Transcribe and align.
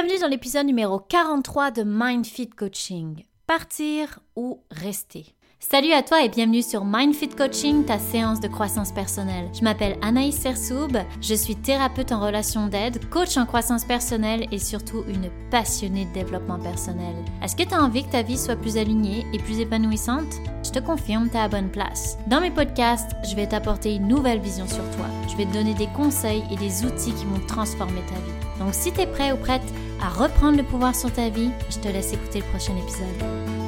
Bienvenue 0.00 0.20
dans 0.20 0.28
l'épisode 0.28 0.66
numéro 0.66 1.00
43 1.00 1.72
de 1.72 1.82
MindFit 1.82 2.50
Coaching. 2.50 3.24
Partir 3.48 4.20
ou 4.36 4.62
rester? 4.70 5.34
Salut 5.58 5.90
à 5.90 6.04
toi 6.04 6.22
et 6.22 6.28
bienvenue 6.28 6.62
sur 6.62 6.84
MindFit 6.84 7.30
Coaching, 7.30 7.84
ta 7.84 7.98
séance 7.98 8.38
de 8.38 8.46
croissance 8.46 8.92
personnelle. 8.92 9.50
Je 9.52 9.64
m'appelle 9.64 9.98
Anaïs 10.00 10.36
Sersoub, 10.36 10.96
je 11.20 11.34
suis 11.34 11.56
thérapeute 11.56 12.12
en 12.12 12.20
relation 12.20 12.68
d'aide, 12.68 13.10
coach 13.10 13.36
en 13.36 13.44
croissance 13.44 13.84
personnelle 13.84 14.46
et 14.52 14.60
surtout 14.60 15.02
une 15.08 15.30
passionnée 15.50 16.04
de 16.04 16.12
développement 16.12 16.60
personnel. 16.60 17.16
Est-ce 17.42 17.56
que 17.56 17.64
tu 17.64 17.74
as 17.74 17.82
envie 17.82 18.04
que 18.04 18.12
ta 18.12 18.22
vie 18.22 18.38
soit 18.38 18.54
plus 18.54 18.76
alignée 18.76 19.26
et 19.32 19.38
plus 19.38 19.58
épanouissante? 19.58 20.32
Je 20.64 20.70
te 20.70 20.78
confirme, 20.78 21.28
tu 21.28 21.36
es 21.36 21.40
à 21.40 21.48
bonne 21.48 21.72
place. 21.72 22.18
Dans 22.28 22.40
mes 22.40 22.52
podcasts, 22.52 23.16
je 23.28 23.34
vais 23.34 23.48
t'apporter 23.48 23.96
une 23.96 24.06
nouvelle 24.06 24.40
vision 24.40 24.68
sur 24.68 24.88
toi. 24.92 25.06
Je 25.28 25.36
vais 25.36 25.46
te 25.46 25.54
donner 25.54 25.74
des 25.74 25.88
conseils 25.88 26.44
et 26.52 26.56
des 26.56 26.84
outils 26.84 27.14
qui 27.14 27.24
vont 27.24 27.44
transformer 27.48 28.02
ta 28.02 28.14
vie. 28.14 28.48
Donc 28.60 28.74
si 28.74 28.92
tu 28.92 29.00
es 29.00 29.06
prêt 29.06 29.32
ou 29.32 29.36
prête 29.36 29.62
à 30.00 30.08
reprendre 30.08 30.56
le 30.56 30.64
pouvoir 30.64 30.94
sur 30.94 31.12
ta 31.12 31.28
vie, 31.28 31.50
je 31.70 31.78
te 31.78 31.88
laisse 31.88 32.12
écouter 32.12 32.40
le 32.40 32.44
prochain 32.46 32.76
épisode. 32.76 33.67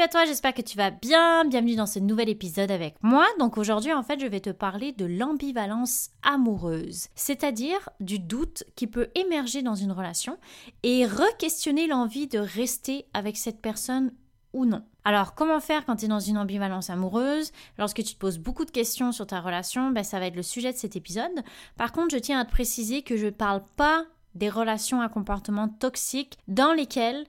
Salut 0.00 0.08
à 0.08 0.12
toi, 0.12 0.24
j'espère 0.24 0.54
que 0.54 0.62
tu 0.62 0.78
vas 0.78 0.90
bien. 0.90 1.44
Bienvenue 1.44 1.76
dans 1.76 1.84
ce 1.84 1.98
nouvel 1.98 2.30
épisode 2.30 2.70
avec 2.70 2.94
moi. 3.02 3.26
Donc 3.38 3.58
aujourd'hui, 3.58 3.92
en 3.92 4.02
fait, 4.02 4.18
je 4.18 4.26
vais 4.26 4.40
te 4.40 4.48
parler 4.48 4.92
de 4.92 5.04
l'ambivalence 5.04 6.08
amoureuse, 6.22 7.08
c'est-à-dire 7.14 7.90
du 8.00 8.18
doute 8.18 8.64
qui 8.76 8.86
peut 8.86 9.08
émerger 9.14 9.60
dans 9.60 9.74
une 9.74 9.92
relation 9.92 10.38
et 10.84 11.04
re-questionner 11.04 11.86
l'envie 11.86 12.28
de 12.28 12.38
rester 12.38 13.04
avec 13.12 13.36
cette 13.36 13.60
personne 13.60 14.14
ou 14.54 14.64
non. 14.64 14.82
Alors, 15.04 15.34
comment 15.34 15.60
faire 15.60 15.84
quand 15.84 15.96
tu 15.96 16.06
es 16.06 16.08
dans 16.08 16.18
une 16.18 16.38
ambivalence 16.38 16.88
amoureuse? 16.88 17.52
Lorsque 17.76 18.02
tu 18.02 18.14
te 18.14 18.18
poses 18.18 18.38
beaucoup 18.38 18.64
de 18.64 18.70
questions 18.70 19.12
sur 19.12 19.26
ta 19.26 19.42
relation, 19.42 19.90
ben, 19.90 20.02
ça 20.02 20.18
va 20.18 20.28
être 20.28 20.36
le 20.36 20.42
sujet 20.42 20.72
de 20.72 20.78
cet 20.78 20.96
épisode. 20.96 21.44
Par 21.76 21.92
contre, 21.92 22.14
je 22.14 22.20
tiens 22.20 22.40
à 22.40 22.46
te 22.46 22.50
préciser 22.50 23.02
que 23.02 23.18
je 23.18 23.26
ne 23.26 23.30
parle 23.32 23.62
pas 23.76 24.06
des 24.34 24.48
relations 24.48 25.02
à 25.02 25.10
comportement 25.10 25.68
toxique 25.68 26.38
dans 26.48 26.72
lesquelles 26.72 27.26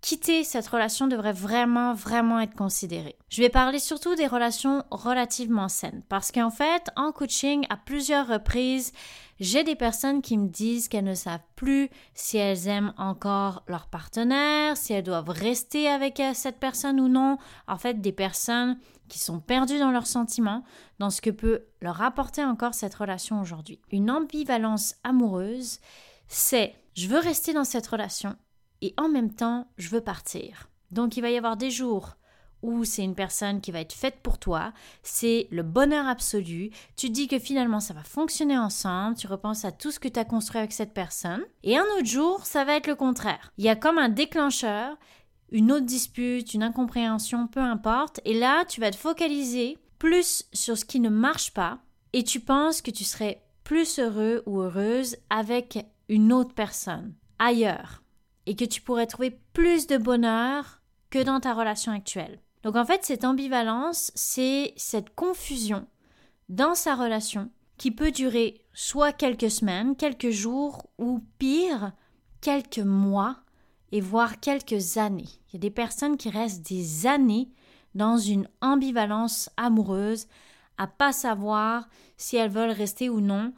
quitter 0.00 0.44
cette 0.44 0.66
relation 0.66 1.06
devrait 1.06 1.32
vraiment, 1.32 1.92
vraiment 1.94 2.40
être 2.40 2.54
considéré. 2.54 3.16
Je 3.28 3.42
vais 3.42 3.48
parler 3.48 3.78
surtout 3.78 4.14
des 4.14 4.26
relations 4.26 4.82
relativement 4.90 5.68
saines 5.68 6.02
parce 6.08 6.32
qu'en 6.32 6.50
fait, 6.50 6.88
en 6.96 7.12
coaching, 7.12 7.66
à 7.68 7.76
plusieurs 7.76 8.26
reprises, 8.26 8.92
j'ai 9.40 9.64
des 9.64 9.74
personnes 9.74 10.22
qui 10.22 10.36
me 10.36 10.48
disent 10.48 10.88
qu'elles 10.88 11.04
ne 11.04 11.14
savent 11.14 11.40
plus 11.56 11.88
si 12.14 12.36
elles 12.36 12.68
aiment 12.68 12.92
encore 12.98 13.62
leur 13.68 13.86
partenaire, 13.86 14.76
si 14.76 14.92
elles 14.92 15.04
doivent 15.04 15.30
rester 15.30 15.88
avec 15.88 16.20
euh, 16.20 16.32
cette 16.34 16.60
personne 16.60 17.00
ou 17.00 17.08
non. 17.08 17.38
En 17.66 17.78
fait, 17.78 18.00
des 18.00 18.12
personnes 18.12 18.78
qui 19.08 19.18
sont 19.18 19.40
perdues 19.40 19.78
dans 19.78 19.90
leurs 19.90 20.06
sentiments, 20.06 20.62
dans 20.98 21.10
ce 21.10 21.20
que 21.20 21.30
peut 21.30 21.64
leur 21.80 22.02
apporter 22.02 22.44
encore 22.44 22.74
cette 22.74 22.94
relation 22.94 23.40
aujourd'hui. 23.40 23.80
Une 23.90 24.10
ambivalence 24.10 24.94
amoureuse, 25.04 25.80
c'est 26.28 26.74
je 26.94 27.08
veux 27.08 27.18
rester 27.18 27.52
dans 27.52 27.64
cette 27.64 27.86
relation, 27.86 28.36
et 28.82 28.94
en 28.96 29.08
même 29.08 29.32
temps, 29.32 29.68
je 29.76 29.88
veux 29.90 30.00
partir. 30.00 30.68
Donc 30.90 31.16
il 31.16 31.20
va 31.20 31.30
y 31.30 31.36
avoir 31.36 31.56
des 31.56 31.70
jours 31.70 32.16
où 32.62 32.84
c'est 32.84 33.04
une 33.04 33.14
personne 33.14 33.60
qui 33.60 33.70
va 33.70 33.80
être 33.80 33.92
faite 33.92 34.18
pour 34.22 34.38
toi, 34.38 34.72
c'est 35.02 35.48
le 35.50 35.62
bonheur 35.62 36.06
absolu, 36.06 36.70
tu 36.96 37.10
dis 37.10 37.28
que 37.28 37.38
finalement 37.38 37.80
ça 37.80 37.94
va 37.94 38.02
fonctionner 38.02 38.58
ensemble, 38.58 39.16
tu 39.16 39.26
repenses 39.26 39.64
à 39.64 39.72
tout 39.72 39.90
ce 39.90 39.98
que 39.98 40.08
tu 40.08 40.20
as 40.20 40.24
construit 40.24 40.58
avec 40.58 40.72
cette 40.72 40.92
personne, 40.92 41.42
et 41.62 41.78
un 41.78 41.84
autre 41.96 42.06
jour, 42.06 42.44
ça 42.44 42.64
va 42.64 42.76
être 42.76 42.86
le 42.86 42.96
contraire. 42.96 43.52
Il 43.58 43.64
y 43.64 43.68
a 43.68 43.76
comme 43.76 43.98
un 43.98 44.08
déclencheur, 44.08 44.96
une 45.50 45.72
autre 45.72 45.86
dispute, 45.86 46.54
une 46.54 46.62
incompréhension, 46.62 47.46
peu 47.46 47.60
importe, 47.60 48.20
et 48.24 48.38
là, 48.38 48.64
tu 48.66 48.80
vas 48.80 48.90
te 48.90 48.96
focaliser 48.96 49.78
plus 49.98 50.44
sur 50.52 50.76
ce 50.78 50.84
qui 50.84 51.00
ne 51.00 51.08
marche 51.08 51.52
pas, 51.52 51.78
et 52.12 52.24
tu 52.24 52.40
penses 52.40 52.82
que 52.82 52.90
tu 52.90 53.04
serais 53.04 53.42
plus 53.64 53.98
heureux 53.98 54.42
ou 54.46 54.60
heureuse 54.60 55.16
avec 55.30 55.78
une 56.08 56.32
autre 56.32 56.54
personne, 56.54 57.14
ailleurs 57.38 58.02
et 58.46 58.56
que 58.56 58.64
tu 58.64 58.80
pourrais 58.80 59.06
trouver 59.06 59.38
plus 59.52 59.86
de 59.86 59.96
bonheur 59.96 60.80
que 61.10 61.22
dans 61.22 61.40
ta 61.40 61.54
relation 61.54 61.92
actuelle. 61.92 62.40
Donc 62.62 62.76
en 62.76 62.84
fait, 62.84 63.04
cette 63.04 63.24
ambivalence, 63.24 64.12
c'est 64.14 64.72
cette 64.76 65.14
confusion 65.14 65.86
dans 66.48 66.74
sa 66.74 66.94
relation 66.94 67.50
qui 67.78 67.90
peut 67.90 68.10
durer 68.10 68.62
soit 68.74 69.12
quelques 69.12 69.50
semaines, 69.50 69.96
quelques 69.96 70.30
jours 70.30 70.86
ou 70.98 71.24
pire, 71.38 71.92
quelques 72.40 72.78
mois 72.78 73.38
et 73.92 74.00
voire 74.00 74.40
quelques 74.40 74.98
années. 74.98 75.28
Il 75.48 75.54
y 75.54 75.56
a 75.56 75.60
des 75.60 75.70
personnes 75.70 76.16
qui 76.16 76.30
restent 76.30 76.68
des 76.68 77.06
années 77.06 77.50
dans 77.94 78.18
une 78.18 78.48
ambivalence 78.60 79.50
amoureuse 79.56 80.26
à 80.76 80.86
pas 80.86 81.12
savoir 81.12 81.88
si 82.16 82.36
elles 82.36 82.50
veulent 82.50 82.70
rester 82.70 83.10
ou 83.10 83.20
non 83.20 83.52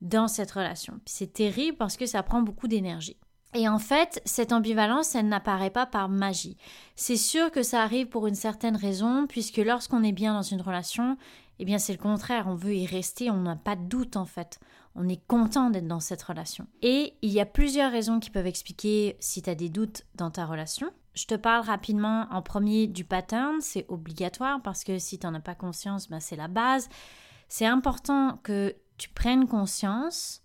dans 0.00 0.28
cette 0.28 0.52
relation. 0.52 1.00
C'est 1.06 1.32
terrible 1.32 1.76
parce 1.76 1.96
que 1.96 2.06
ça 2.06 2.22
prend 2.22 2.42
beaucoup 2.42 2.68
d'énergie. 2.68 3.16
Et 3.54 3.68
en 3.68 3.78
fait, 3.78 4.20
cette 4.24 4.52
ambivalence, 4.52 5.14
elle 5.14 5.28
n'apparaît 5.28 5.70
pas 5.70 5.86
par 5.86 6.08
magie. 6.08 6.56
C'est 6.96 7.16
sûr 7.16 7.52
que 7.52 7.62
ça 7.62 7.82
arrive 7.82 8.08
pour 8.08 8.26
une 8.26 8.34
certaine 8.34 8.76
raison, 8.76 9.26
puisque 9.28 9.58
lorsqu'on 9.58 10.02
est 10.02 10.12
bien 10.12 10.34
dans 10.34 10.42
une 10.42 10.60
relation, 10.60 11.16
eh 11.60 11.64
bien 11.64 11.78
c'est 11.78 11.92
le 11.92 11.98
contraire, 11.98 12.46
on 12.48 12.56
veut 12.56 12.74
y 12.74 12.86
rester, 12.86 13.30
on 13.30 13.40
n'a 13.40 13.54
pas 13.56 13.76
de 13.76 13.84
doute 13.84 14.16
en 14.16 14.24
fait. 14.24 14.58
On 14.96 15.08
est 15.08 15.24
content 15.26 15.70
d'être 15.70 15.86
dans 15.86 16.00
cette 16.00 16.22
relation. 16.22 16.66
Et 16.82 17.14
il 17.22 17.30
y 17.30 17.40
a 17.40 17.46
plusieurs 17.46 17.92
raisons 17.92 18.20
qui 18.20 18.30
peuvent 18.30 18.46
expliquer 18.46 19.16
si 19.20 19.42
tu 19.42 19.50
as 19.50 19.54
des 19.54 19.68
doutes 19.68 20.02
dans 20.16 20.30
ta 20.30 20.46
relation. 20.46 20.90
Je 21.14 21.26
te 21.26 21.34
parle 21.34 21.64
rapidement 21.64 22.26
en 22.30 22.42
premier 22.42 22.88
du 22.88 23.04
pattern, 23.04 23.60
c'est 23.60 23.86
obligatoire 23.88 24.60
parce 24.62 24.82
que 24.82 24.98
si 24.98 25.18
tu 25.18 25.26
n'en 25.26 25.34
as 25.34 25.40
pas 25.40 25.54
conscience, 25.54 26.08
ben 26.08 26.18
c'est 26.18 26.36
la 26.36 26.48
base. 26.48 26.88
C'est 27.48 27.66
important 27.66 28.40
que 28.42 28.74
tu 28.98 29.08
prennes 29.10 29.46
conscience 29.46 30.43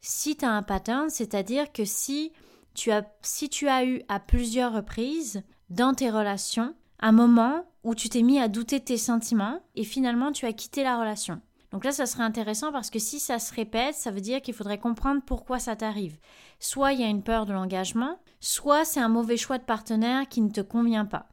si 0.00 0.36
tu 0.36 0.44
as 0.44 0.50
un 0.50 0.62
pattern, 0.62 1.10
c'est-à-dire 1.10 1.72
que 1.72 1.84
si 1.84 2.32
tu, 2.74 2.90
as, 2.90 3.04
si 3.22 3.48
tu 3.48 3.68
as 3.68 3.84
eu 3.84 4.02
à 4.08 4.20
plusieurs 4.20 4.72
reprises 4.72 5.42
dans 5.70 5.94
tes 5.94 6.10
relations 6.10 6.74
un 7.00 7.12
moment 7.12 7.64
où 7.84 7.94
tu 7.94 8.08
t'es 8.08 8.22
mis 8.22 8.40
à 8.40 8.48
douter 8.48 8.80
de 8.80 8.84
tes 8.84 8.96
sentiments 8.96 9.60
et 9.76 9.84
finalement 9.84 10.32
tu 10.32 10.46
as 10.46 10.52
quitté 10.52 10.82
la 10.82 10.98
relation. 10.98 11.40
Donc 11.70 11.84
là, 11.84 11.92
ça 11.92 12.06
serait 12.06 12.22
intéressant 12.22 12.72
parce 12.72 12.88
que 12.88 12.98
si 12.98 13.20
ça 13.20 13.38
se 13.38 13.52
répète, 13.52 13.94
ça 13.94 14.10
veut 14.10 14.22
dire 14.22 14.40
qu'il 14.40 14.54
faudrait 14.54 14.78
comprendre 14.78 15.20
pourquoi 15.24 15.58
ça 15.58 15.76
t'arrive. 15.76 16.16
Soit 16.60 16.94
il 16.94 17.00
y 17.00 17.04
a 17.04 17.08
une 17.08 17.22
peur 17.22 17.44
de 17.44 17.52
l'engagement, 17.52 18.18
soit 18.40 18.84
c'est 18.84 19.00
un 19.00 19.08
mauvais 19.08 19.36
choix 19.36 19.58
de 19.58 19.64
partenaire 19.64 20.28
qui 20.28 20.40
ne 20.40 20.50
te 20.50 20.62
convient 20.62 21.04
pas. 21.04 21.28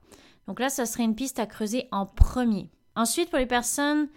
Donc 0.48 0.60
là, 0.60 0.70
ça 0.70 0.86
serait 0.86 1.04
une 1.04 1.16
piste 1.16 1.40
à 1.40 1.46
creuser 1.46 1.88
en 1.92 2.06
premier. 2.06 2.70
Ensuite, 2.96 3.30
pour 3.30 3.40
les 3.40 3.46
personnes 3.46 4.08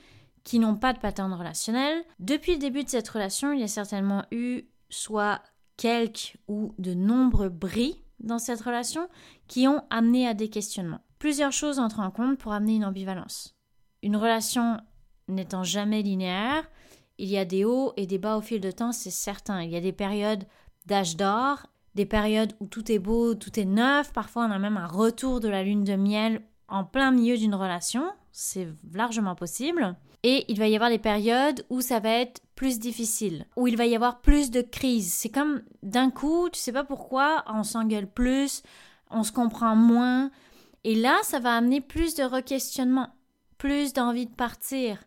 qui 0.48 0.58
n'ont 0.58 0.76
pas 0.76 0.94
de 0.94 0.98
pattern 0.98 1.30
relationnel. 1.34 2.02
Depuis 2.20 2.52
le 2.52 2.58
début 2.58 2.82
de 2.82 2.88
cette 2.88 3.10
relation, 3.10 3.52
il 3.52 3.60
y 3.60 3.64
a 3.64 3.68
certainement 3.68 4.24
eu 4.30 4.62
soit 4.88 5.42
quelques 5.76 6.38
ou 6.48 6.74
de 6.78 6.94
nombreux 6.94 7.50
bris 7.50 8.02
dans 8.18 8.38
cette 8.38 8.62
relation 8.62 9.10
qui 9.46 9.68
ont 9.68 9.82
amené 9.90 10.26
à 10.26 10.32
des 10.32 10.48
questionnements. 10.48 11.02
Plusieurs 11.18 11.52
choses 11.52 11.78
entrent 11.78 12.00
en 12.00 12.10
compte 12.10 12.38
pour 12.38 12.54
amener 12.54 12.76
une 12.76 12.86
ambivalence. 12.86 13.58
Une 14.02 14.16
relation 14.16 14.78
n'étant 15.28 15.64
jamais 15.64 16.00
linéaire, 16.00 16.66
il 17.18 17.28
y 17.28 17.36
a 17.36 17.44
des 17.44 17.66
hauts 17.66 17.92
et 17.98 18.06
des 18.06 18.16
bas 18.16 18.38
au 18.38 18.40
fil 18.40 18.62
de 18.62 18.70
temps, 18.70 18.92
c'est 18.92 19.10
certain. 19.10 19.60
Il 19.60 19.68
y 19.68 19.76
a 19.76 19.82
des 19.82 19.92
périodes 19.92 20.44
d'âge 20.86 21.18
d'or, 21.18 21.66
des 21.94 22.06
périodes 22.06 22.54
où 22.58 22.66
tout 22.66 22.90
est 22.90 22.98
beau, 22.98 23.34
tout 23.34 23.60
est 23.60 23.66
neuf, 23.66 24.14
parfois 24.14 24.46
on 24.46 24.50
a 24.50 24.58
même 24.58 24.78
un 24.78 24.86
retour 24.86 25.40
de 25.40 25.48
la 25.48 25.62
lune 25.62 25.84
de 25.84 25.96
miel 25.96 26.40
en 26.68 26.84
plein 26.84 27.10
milieu 27.10 27.36
d'une 27.36 27.54
relation, 27.54 28.10
c'est 28.32 28.68
largement 28.94 29.34
possible. 29.34 29.94
Et 30.22 30.44
il 30.48 30.58
va 30.58 30.68
y 30.68 30.74
avoir 30.74 30.90
des 30.90 30.98
périodes 30.98 31.64
où 31.70 31.80
ça 31.80 32.00
va 32.00 32.10
être 32.10 32.40
plus 32.54 32.80
difficile, 32.80 33.46
où 33.56 33.68
il 33.68 33.76
va 33.76 33.86
y 33.86 33.94
avoir 33.94 34.20
plus 34.20 34.50
de 34.50 34.62
crises. 34.62 35.12
C'est 35.12 35.28
comme 35.28 35.62
d'un 35.82 36.10
coup, 36.10 36.48
tu 36.50 36.58
sais 36.58 36.72
pas 36.72 36.84
pourquoi, 36.84 37.44
on 37.46 37.62
s'engueule 37.62 38.10
plus, 38.10 38.62
on 39.10 39.22
se 39.22 39.32
comprend 39.32 39.76
moins. 39.76 40.30
Et 40.84 40.94
là, 40.94 41.16
ça 41.22 41.38
va 41.38 41.56
amener 41.56 41.80
plus 41.80 42.14
de 42.14 42.24
requestionnement, 42.24 43.10
plus 43.58 43.92
d'envie 43.92 44.26
de 44.26 44.34
partir, 44.34 44.98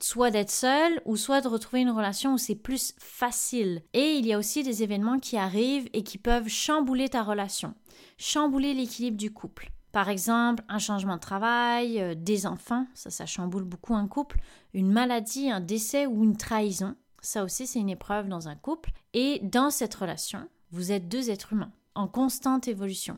soit 0.00 0.30
d'être 0.30 0.50
seul 0.50 1.02
ou 1.04 1.16
soit 1.16 1.42
de 1.42 1.48
retrouver 1.48 1.82
une 1.82 1.90
relation 1.90 2.34
où 2.34 2.38
c'est 2.38 2.54
plus 2.54 2.94
facile. 2.98 3.82
Et 3.92 4.14
il 4.14 4.26
y 4.26 4.32
a 4.32 4.38
aussi 4.38 4.62
des 4.62 4.82
événements 4.82 5.18
qui 5.18 5.36
arrivent 5.36 5.88
et 5.92 6.02
qui 6.02 6.16
peuvent 6.16 6.48
chambouler 6.48 7.10
ta 7.10 7.22
relation, 7.22 7.74
chambouler 8.16 8.72
l'équilibre 8.72 9.18
du 9.18 9.32
couple. 9.32 9.70
Par 9.96 10.10
exemple, 10.10 10.62
un 10.68 10.78
changement 10.78 11.14
de 11.14 11.20
travail, 11.20 12.02
euh, 12.02 12.14
des 12.14 12.44
enfants, 12.44 12.86
ça, 12.92 13.08
ça 13.08 13.24
chamboule 13.24 13.64
beaucoup 13.64 13.94
un 13.94 14.06
couple, 14.06 14.38
une 14.74 14.92
maladie, 14.92 15.50
un 15.50 15.60
décès 15.60 16.04
ou 16.04 16.22
une 16.22 16.36
trahison. 16.36 16.96
Ça 17.22 17.42
aussi, 17.42 17.66
c'est 17.66 17.78
une 17.78 17.88
épreuve 17.88 18.28
dans 18.28 18.46
un 18.46 18.56
couple. 18.56 18.90
Et 19.14 19.40
dans 19.42 19.70
cette 19.70 19.94
relation, 19.94 20.50
vous 20.70 20.92
êtes 20.92 21.08
deux 21.08 21.30
êtres 21.30 21.54
humains, 21.54 21.72
en 21.94 22.08
constante 22.08 22.68
évolution. 22.68 23.16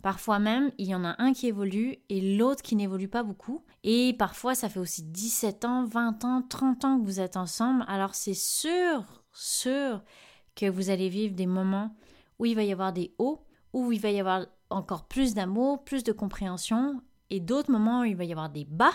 Parfois 0.00 0.38
même, 0.38 0.70
il 0.78 0.86
y 0.86 0.94
en 0.94 1.04
a 1.04 1.16
un 1.20 1.32
qui 1.32 1.48
évolue 1.48 1.96
et 2.08 2.36
l'autre 2.36 2.62
qui 2.62 2.76
n'évolue 2.76 3.08
pas 3.08 3.24
beaucoup. 3.24 3.64
Et 3.82 4.14
parfois, 4.16 4.54
ça 4.54 4.68
fait 4.68 4.78
aussi 4.78 5.02
17 5.02 5.64
ans, 5.64 5.86
20 5.86 6.24
ans, 6.24 6.42
30 6.48 6.84
ans 6.84 7.00
que 7.00 7.04
vous 7.04 7.18
êtes 7.18 7.36
ensemble. 7.36 7.84
Alors 7.88 8.14
c'est 8.14 8.32
sûr, 8.32 9.24
sûr 9.32 10.04
que 10.54 10.70
vous 10.70 10.88
allez 10.88 11.08
vivre 11.08 11.34
des 11.34 11.46
moments 11.46 11.96
où 12.38 12.46
il 12.46 12.54
va 12.54 12.62
y 12.62 12.70
avoir 12.70 12.92
des 12.92 13.12
hauts, 13.18 13.42
où 13.72 13.90
il 13.90 14.00
va 14.00 14.12
y 14.12 14.20
avoir 14.20 14.46
encore 14.70 15.04
plus 15.04 15.34
d'amour, 15.34 15.84
plus 15.84 16.04
de 16.04 16.12
compréhension, 16.12 17.00
et 17.30 17.40
d'autres 17.40 17.70
moments 17.70 18.00
où 18.00 18.04
il 18.04 18.16
va 18.16 18.24
y 18.24 18.32
avoir 18.32 18.50
des 18.50 18.64
bas, 18.64 18.92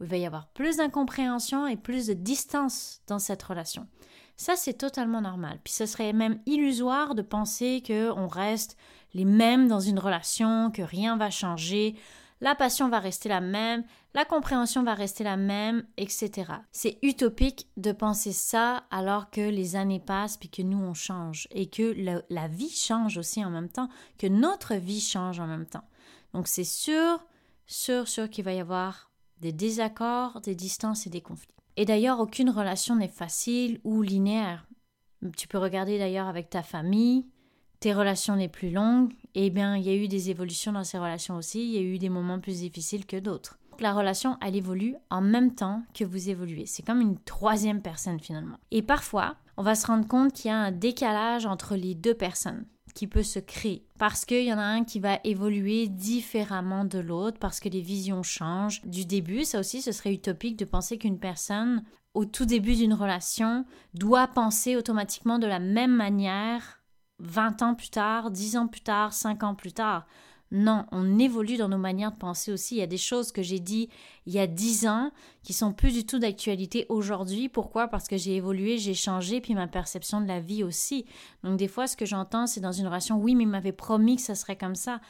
où 0.00 0.04
il 0.04 0.10
va 0.10 0.16
y 0.16 0.26
avoir 0.26 0.48
plus 0.48 0.78
d'incompréhension 0.78 1.66
et 1.66 1.76
plus 1.76 2.06
de 2.06 2.14
distance 2.14 3.02
dans 3.06 3.18
cette 3.18 3.42
relation. 3.42 3.86
Ça, 4.36 4.56
c'est 4.56 4.74
totalement 4.74 5.20
normal. 5.20 5.60
Puis 5.62 5.74
ce 5.74 5.84
serait 5.84 6.12
même 6.12 6.40
illusoire 6.46 7.14
de 7.14 7.22
penser 7.22 7.82
qu'on 7.86 8.26
reste 8.26 8.76
les 9.12 9.26
mêmes 9.26 9.68
dans 9.68 9.80
une 9.80 9.98
relation, 9.98 10.70
que 10.70 10.82
rien 10.82 11.16
va 11.16 11.30
changer, 11.30 11.96
la 12.40 12.54
passion 12.54 12.88
va 12.88 13.00
rester 13.00 13.28
la 13.28 13.40
même, 13.40 13.84
la 14.14 14.24
compréhension 14.24 14.82
va 14.82 14.94
rester 14.94 15.24
la 15.24 15.36
même, 15.36 15.84
etc. 15.96 16.52
C'est 16.72 16.98
utopique 17.02 17.68
de 17.76 17.92
penser 17.92 18.32
ça 18.32 18.84
alors 18.90 19.30
que 19.30 19.40
les 19.40 19.76
années 19.76 20.00
passent 20.00 20.36
puis 20.36 20.48
que 20.48 20.62
nous 20.62 20.78
on 20.78 20.94
change 20.94 21.48
et 21.50 21.68
que 21.68 21.94
la 22.30 22.48
vie 22.48 22.70
change 22.70 23.18
aussi 23.18 23.44
en 23.44 23.50
même 23.50 23.68
temps, 23.68 23.88
que 24.18 24.26
notre 24.26 24.74
vie 24.74 25.00
change 25.00 25.38
en 25.38 25.46
même 25.46 25.66
temps. 25.66 25.84
Donc 26.32 26.48
c'est 26.48 26.64
sûr, 26.64 27.24
sûr, 27.66 28.08
sûr 28.08 28.30
qu'il 28.30 28.44
va 28.44 28.52
y 28.52 28.60
avoir 28.60 29.10
des 29.40 29.52
désaccords, 29.52 30.40
des 30.40 30.54
distances 30.54 31.06
et 31.06 31.10
des 31.10 31.20
conflits. 31.20 31.54
Et 31.76 31.84
d'ailleurs, 31.84 32.20
aucune 32.20 32.50
relation 32.50 32.96
n'est 32.96 33.08
facile 33.08 33.80
ou 33.84 34.02
linéaire. 34.02 34.66
Tu 35.36 35.48
peux 35.48 35.58
regarder 35.58 35.98
d'ailleurs 35.98 36.26
avec 36.26 36.50
ta 36.50 36.62
famille, 36.62 37.26
tes 37.80 37.94
relations 37.94 38.34
les 38.34 38.48
plus 38.48 38.70
longues, 38.70 39.14
eh 39.34 39.50
bien, 39.50 39.76
il 39.76 39.84
y 39.84 39.90
a 39.90 39.94
eu 39.94 40.08
des 40.08 40.30
évolutions 40.30 40.72
dans 40.72 40.84
ces 40.84 40.98
relations 40.98 41.36
aussi, 41.36 41.62
il 41.62 41.72
y 41.72 41.78
a 41.78 41.82
eu 41.82 41.98
des 41.98 42.08
moments 42.08 42.40
plus 42.40 42.60
difficiles 42.60 43.06
que 43.06 43.18
d'autres. 43.18 43.58
La 43.80 43.94
relation, 43.94 44.36
elle 44.44 44.56
évolue 44.56 44.94
en 45.08 45.22
même 45.22 45.54
temps 45.54 45.82
que 45.94 46.04
vous 46.04 46.28
évoluez. 46.28 46.66
C'est 46.66 46.84
comme 46.84 47.00
une 47.00 47.18
troisième 47.18 47.80
personne 47.80 48.20
finalement. 48.20 48.58
Et 48.70 48.82
parfois, 48.82 49.36
on 49.56 49.62
va 49.62 49.74
se 49.74 49.86
rendre 49.86 50.06
compte 50.06 50.34
qu'il 50.34 50.50
y 50.50 50.52
a 50.52 50.58
un 50.58 50.70
décalage 50.70 51.46
entre 51.46 51.76
les 51.76 51.94
deux 51.94 52.14
personnes 52.14 52.66
qui 52.94 53.06
peut 53.06 53.22
se 53.22 53.38
créer 53.38 53.86
parce 53.98 54.24
qu'il 54.24 54.44
y 54.44 54.52
en 54.52 54.58
a 54.58 54.62
un 54.62 54.84
qui 54.84 55.00
va 55.00 55.20
évoluer 55.24 55.86
différemment 55.86 56.84
de 56.84 56.98
l'autre 56.98 57.38
parce 57.38 57.60
que 57.60 57.68
les 57.68 57.80
visions 57.80 58.22
changent 58.22 58.82
du 58.84 59.06
début. 59.06 59.44
Ça 59.44 59.60
aussi, 59.60 59.80
ce 59.80 59.92
serait 59.92 60.12
utopique 60.12 60.58
de 60.58 60.64
penser 60.64 60.98
qu'une 60.98 61.18
personne 61.18 61.82
au 62.14 62.24
tout 62.24 62.44
début 62.44 62.74
d'une 62.74 62.94
relation 62.94 63.64
doit 63.94 64.26
penser 64.26 64.76
automatiquement 64.76 65.38
de 65.38 65.46
la 65.46 65.60
même 65.60 65.94
manière 65.94 66.79
20 67.20 67.62
ans 67.62 67.74
plus 67.74 67.90
tard, 67.90 68.30
10 68.30 68.56
ans 68.56 68.66
plus 68.66 68.80
tard, 68.80 69.12
5 69.12 69.42
ans 69.42 69.54
plus 69.54 69.72
tard. 69.72 70.06
Non, 70.52 70.84
on 70.90 71.18
évolue 71.20 71.56
dans 71.56 71.68
nos 71.68 71.78
manières 71.78 72.10
de 72.10 72.18
penser 72.18 72.50
aussi. 72.50 72.74
Il 72.74 72.78
y 72.78 72.82
a 72.82 72.88
des 72.88 72.96
choses 72.96 73.30
que 73.30 73.42
j'ai 73.42 73.60
dit 73.60 73.88
il 74.26 74.32
y 74.32 74.40
a 74.40 74.48
10 74.48 74.88
ans 74.88 75.12
qui 75.44 75.52
sont 75.52 75.72
plus 75.72 75.92
du 75.92 76.04
tout 76.04 76.18
d'actualité 76.18 76.86
aujourd'hui. 76.88 77.48
Pourquoi? 77.48 77.86
Parce 77.86 78.08
que 78.08 78.16
j'ai 78.16 78.34
évolué, 78.34 78.76
j'ai 78.76 78.94
changé, 78.94 79.40
puis 79.40 79.54
ma 79.54 79.68
perception 79.68 80.20
de 80.20 80.26
la 80.26 80.40
vie 80.40 80.64
aussi. 80.64 81.06
Donc 81.44 81.56
des 81.56 81.68
fois, 81.68 81.86
ce 81.86 81.96
que 81.96 82.04
j'entends, 82.04 82.48
c'est 82.48 82.60
dans 82.60 82.72
une 82.72 82.86
relation, 82.86 83.16
oui, 83.16 83.36
mais 83.36 83.44
il 83.44 83.48
m'avait 83.48 83.70
promis 83.70 84.16
que 84.16 84.22
ça 84.22 84.34
serait 84.34 84.58
comme 84.58 84.74
ça. 84.74 85.00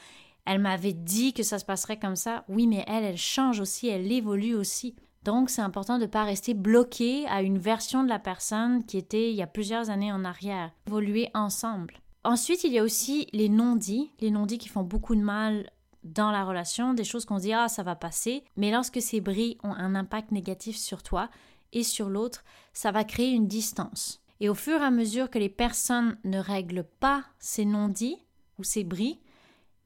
Elle 0.44 0.58
m'avait 0.58 0.92
dit 0.92 1.32
que 1.32 1.42
ça 1.42 1.58
se 1.58 1.64
passerait 1.64 1.98
comme 1.98 2.16
ça. 2.16 2.44
Oui, 2.48 2.66
mais 2.66 2.84
elle, 2.86 3.04
elle 3.04 3.16
change 3.16 3.60
aussi, 3.60 3.88
elle 3.88 4.10
évolue 4.12 4.54
aussi. 4.54 4.94
Donc, 5.24 5.50
c'est 5.50 5.60
important 5.60 5.98
de 5.98 6.04
ne 6.04 6.06
pas 6.06 6.24
rester 6.24 6.54
bloqué 6.54 7.26
à 7.26 7.42
une 7.42 7.58
version 7.58 8.02
de 8.02 8.08
la 8.08 8.18
personne 8.18 8.84
qui 8.84 8.96
était 8.96 9.30
il 9.30 9.36
y 9.36 9.42
a 9.42 9.46
plusieurs 9.46 9.90
années 9.90 10.12
en 10.12 10.24
arrière. 10.24 10.70
Évoluer 10.86 11.30
ensemble. 11.34 12.00
Ensuite, 12.24 12.64
il 12.64 12.72
y 12.72 12.78
a 12.78 12.82
aussi 12.82 13.26
les 13.32 13.48
non-dits, 13.48 14.12
les 14.20 14.30
non-dits 14.30 14.58
qui 14.58 14.68
font 14.68 14.82
beaucoup 14.82 15.14
de 15.14 15.22
mal 15.22 15.70
dans 16.04 16.30
la 16.30 16.44
relation, 16.44 16.94
des 16.94 17.04
choses 17.04 17.24
qu'on 17.24 17.38
dit 17.38 17.52
ah 17.52 17.68
ça 17.68 17.82
va 17.82 17.94
passer, 17.94 18.44
mais 18.56 18.70
lorsque 18.70 19.02
ces 19.02 19.20
bris 19.20 19.58
ont 19.62 19.72
un 19.72 19.94
impact 19.94 20.32
négatif 20.32 20.76
sur 20.76 21.02
toi 21.02 21.28
et 21.72 21.82
sur 21.82 22.08
l'autre, 22.08 22.44
ça 22.72 22.90
va 22.90 23.04
créer 23.04 23.30
une 23.30 23.46
distance. 23.46 24.22
Et 24.40 24.48
au 24.48 24.54
fur 24.54 24.80
et 24.80 24.84
à 24.84 24.90
mesure 24.90 25.28
que 25.28 25.38
les 25.38 25.50
personnes 25.50 26.16
ne 26.24 26.38
règlent 26.38 26.86
pas 27.00 27.24
ces 27.38 27.66
non-dits 27.66 28.16
ou 28.58 28.64
ces 28.64 28.84
bris, 28.84 29.20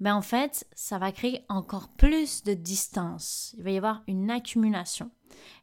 ben 0.00 0.14
en 0.14 0.22
fait, 0.22 0.66
ça 0.74 0.98
va 0.98 1.12
créer 1.12 1.44
encore 1.48 1.88
plus 1.88 2.42
de 2.44 2.54
distance. 2.54 3.54
Il 3.58 3.64
va 3.64 3.70
y 3.70 3.76
avoir 3.76 4.02
une 4.06 4.30
accumulation. 4.30 5.10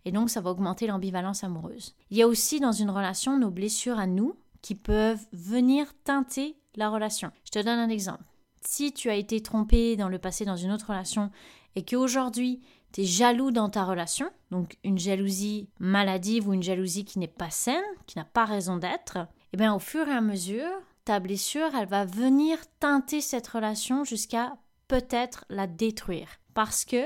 Et 0.06 0.12
donc, 0.12 0.29
ça 0.29 0.41
va 0.41 0.51
augmenter 0.51 0.88
l'ambivalence 0.88 1.44
amoureuse. 1.44 1.95
Il 2.09 2.18
y 2.18 2.21
a 2.21 2.27
aussi 2.27 2.59
dans 2.59 2.71
une 2.71 2.89
relation 2.89 3.38
nos 3.38 3.51
blessures 3.51 4.00
à 4.00 4.07
nous 4.07 4.35
qui 4.62 4.75
peuvent 4.75 5.25
venir 5.33 5.94
teinter 6.03 6.56
la 6.75 6.89
relation. 6.89 7.31
Je 7.45 7.51
te 7.51 7.59
donne 7.59 7.79
un 7.79 7.89
exemple. 7.89 8.23
Si 8.62 8.94
tu 8.94 9.09
as 9.09 9.15
été 9.15 9.41
trompé 9.41 9.95
dans 9.95 10.09
le 10.09 10.19
passé 10.19 10.45
dans 10.45 10.56
une 10.56 10.71
autre 10.71 10.88
relation 10.89 11.31
et 11.75 11.83
qu'aujourd'hui 11.83 12.62
tu 12.94 13.01
es 13.01 13.06
jaloux 13.06 13.51
dans 13.51 13.69
ta 13.69 13.85
relation, 13.85 14.29
donc 14.51 14.77
une 14.83 15.00
jalousie 15.00 15.69
maladive 15.79 16.47
ou 16.47 16.53
une 16.53 16.63
jalousie 16.63 17.06
qui 17.06 17.19
n'est 17.19 17.27
pas 17.27 17.50
saine, 17.50 17.83
qui 18.06 18.17
n'a 18.17 18.25
pas 18.25 18.45
raison 18.45 18.77
d'être, 18.77 19.27
eh 19.53 19.57
bien 19.57 19.74
au 19.74 19.79
fur 19.79 20.07
et 20.07 20.13
à 20.13 20.21
mesure, 20.21 20.69
ta 21.06 21.19
blessure, 21.19 21.74
elle 21.74 21.88
va 21.88 22.06
venir 22.06 22.57
teinter 22.79 23.21
cette 23.21 23.47
relation 23.47 24.03
jusqu'à 24.03 24.57
peut-être 24.88 25.45
la 25.50 25.67
détruire. 25.67 26.27
Parce 26.53 26.85
que 26.85 27.06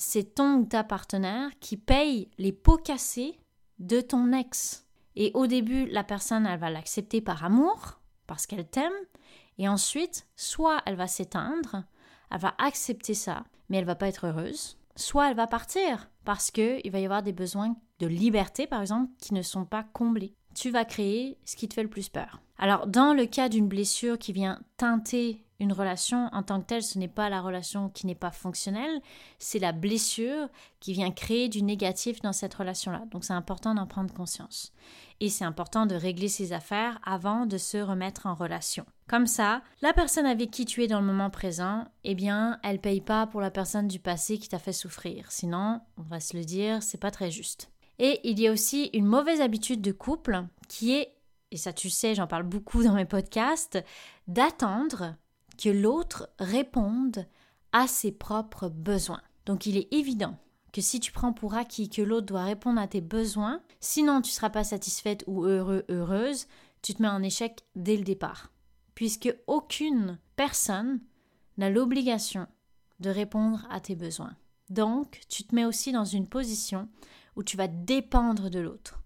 c'est 0.00 0.36
ton 0.36 0.58
ou 0.58 0.64
ta 0.64 0.84
partenaire 0.84 1.50
qui 1.58 1.76
paye 1.76 2.30
les 2.38 2.52
pots 2.52 2.76
cassés 2.76 3.36
de 3.80 4.00
ton 4.00 4.32
ex. 4.32 4.86
Et 5.16 5.32
au 5.34 5.48
début, 5.48 5.86
la 5.86 6.04
personne, 6.04 6.46
elle 6.46 6.60
va 6.60 6.70
l'accepter 6.70 7.20
par 7.20 7.44
amour, 7.44 8.00
parce 8.28 8.46
qu'elle 8.46 8.68
t'aime, 8.68 8.92
et 9.58 9.68
ensuite, 9.68 10.28
soit 10.36 10.82
elle 10.86 10.94
va 10.94 11.08
s'éteindre, 11.08 11.82
elle 12.30 12.38
va 12.38 12.54
accepter 12.58 13.14
ça, 13.14 13.42
mais 13.68 13.78
elle 13.78 13.86
va 13.86 13.96
pas 13.96 14.06
être 14.06 14.28
heureuse, 14.28 14.78
soit 14.94 15.30
elle 15.30 15.36
va 15.36 15.48
partir 15.48 16.08
parce 16.24 16.52
que 16.52 16.78
il 16.84 16.92
va 16.92 17.00
y 17.00 17.04
avoir 17.04 17.24
des 17.24 17.32
besoins 17.32 17.74
de 17.98 18.06
liberté 18.06 18.68
par 18.68 18.80
exemple 18.80 19.10
qui 19.18 19.34
ne 19.34 19.42
sont 19.42 19.64
pas 19.64 19.82
comblés. 19.82 20.34
Tu 20.54 20.70
vas 20.70 20.84
créer 20.84 21.38
ce 21.44 21.56
qui 21.56 21.68
te 21.68 21.74
fait 21.74 21.82
le 21.82 21.90
plus 21.90 22.08
peur. 22.08 22.40
Alors 22.56 22.86
dans 22.86 23.14
le 23.14 23.26
cas 23.26 23.48
d'une 23.48 23.66
blessure 23.66 24.18
qui 24.18 24.32
vient 24.32 24.60
teinter 24.76 25.44
une 25.60 25.72
relation 25.72 26.28
en 26.32 26.42
tant 26.42 26.60
que 26.60 26.66
telle, 26.66 26.82
ce 26.82 26.98
n'est 26.98 27.08
pas 27.08 27.28
la 27.28 27.40
relation 27.40 27.88
qui 27.88 28.06
n'est 28.06 28.14
pas 28.14 28.30
fonctionnelle, 28.30 29.00
c'est 29.38 29.58
la 29.58 29.72
blessure 29.72 30.48
qui 30.80 30.92
vient 30.92 31.10
créer 31.10 31.48
du 31.48 31.62
négatif 31.62 32.20
dans 32.20 32.32
cette 32.32 32.54
relation-là. 32.54 33.02
Donc 33.10 33.24
c'est 33.24 33.32
important 33.32 33.74
d'en 33.74 33.86
prendre 33.86 34.14
conscience. 34.14 34.72
Et 35.20 35.28
c'est 35.28 35.44
important 35.44 35.86
de 35.86 35.96
régler 35.96 36.28
ses 36.28 36.52
affaires 36.52 37.00
avant 37.04 37.44
de 37.44 37.58
se 37.58 37.78
remettre 37.78 38.26
en 38.26 38.34
relation. 38.34 38.86
Comme 39.08 39.26
ça, 39.26 39.62
la 39.82 39.92
personne 39.92 40.26
avec 40.26 40.50
qui 40.50 40.64
tu 40.64 40.84
es 40.84 40.86
dans 40.86 41.00
le 41.00 41.06
moment 41.06 41.30
présent, 41.30 41.86
eh 42.04 42.14
bien, 42.14 42.60
elle 42.62 42.78
paye 42.78 43.00
pas 43.00 43.26
pour 43.26 43.40
la 43.40 43.50
personne 43.50 43.88
du 43.88 43.98
passé 43.98 44.38
qui 44.38 44.48
t'a 44.48 44.58
fait 44.58 44.72
souffrir. 44.72 45.32
Sinon, 45.32 45.80
on 45.96 46.02
va 46.02 46.20
se 46.20 46.36
le 46.36 46.44
dire, 46.44 46.82
c'est 46.82 47.00
pas 47.00 47.10
très 47.10 47.30
juste. 47.30 47.70
Et 47.98 48.20
il 48.22 48.38
y 48.38 48.46
a 48.46 48.52
aussi 48.52 48.90
une 48.92 49.06
mauvaise 49.06 49.40
habitude 49.40 49.80
de 49.80 49.90
couple 49.90 50.44
qui 50.68 50.94
est, 50.94 51.14
et 51.50 51.56
ça 51.56 51.72
tu 51.72 51.90
sais, 51.90 52.14
j'en 52.14 52.28
parle 52.28 52.44
beaucoup 52.44 52.84
dans 52.84 52.92
mes 52.92 53.06
podcasts, 53.06 53.82
d'attendre 54.28 55.16
que 55.58 55.68
l'autre 55.68 56.30
réponde 56.38 57.26
à 57.72 57.86
ses 57.86 58.12
propres 58.12 58.68
besoins. 58.68 59.20
Donc 59.44 59.66
il 59.66 59.76
est 59.76 59.92
évident 59.92 60.38
que 60.72 60.80
si 60.80 61.00
tu 61.00 61.12
prends 61.12 61.32
pour 61.32 61.54
acquis 61.54 61.88
que 61.88 62.02
l'autre 62.02 62.26
doit 62.26 62.44
répondre 62.44 62.80
à 62.80 62.86
tes 62.86 63.00
besoins, 63.00 63.62
sinon 63.80 64.20
tu 64.20 64.30
ne 64.30 64.34
seras 64.34 64.50
pas 64.50 64.64
satisfaite 64.64 65.24
ou 65.26 65.44
heureux, 65.44 65.84
heureuse, 65.88 66.46
tu 66.82 66.94
te 66.94 67.02
mets 67.02 67.08
en 67.08 67.22
échec 67.22 67.64
dès 67.74 67.96
le 67.96 68.04
départ. 68.04 68.52
Puisque 68.94 69.34
aucune 69.46 70.18
personne 70.36 71.00
n'a 71.56 71.70
l'obligation 71.70 72.46
de 73.00 73.10
répondre 73.10 73.66
à 73.70 73.80
tes 73.80 73.94
besoins. 73.94 74.36
Donc, 74.70 75.20
tu 75.28 75.44
te 75.44 75.54
mets 75.54 75.64
aussi 75.64 75.92
dans 75.92 76.04
une 76.04 76.28
position 76.28 76.88
où 77.36 77.42
tu 77.42 77.56
vas 77.56 77.68
dépendre 77.68 78.50
de 78.50 78.58
l'autre 78.58 79.02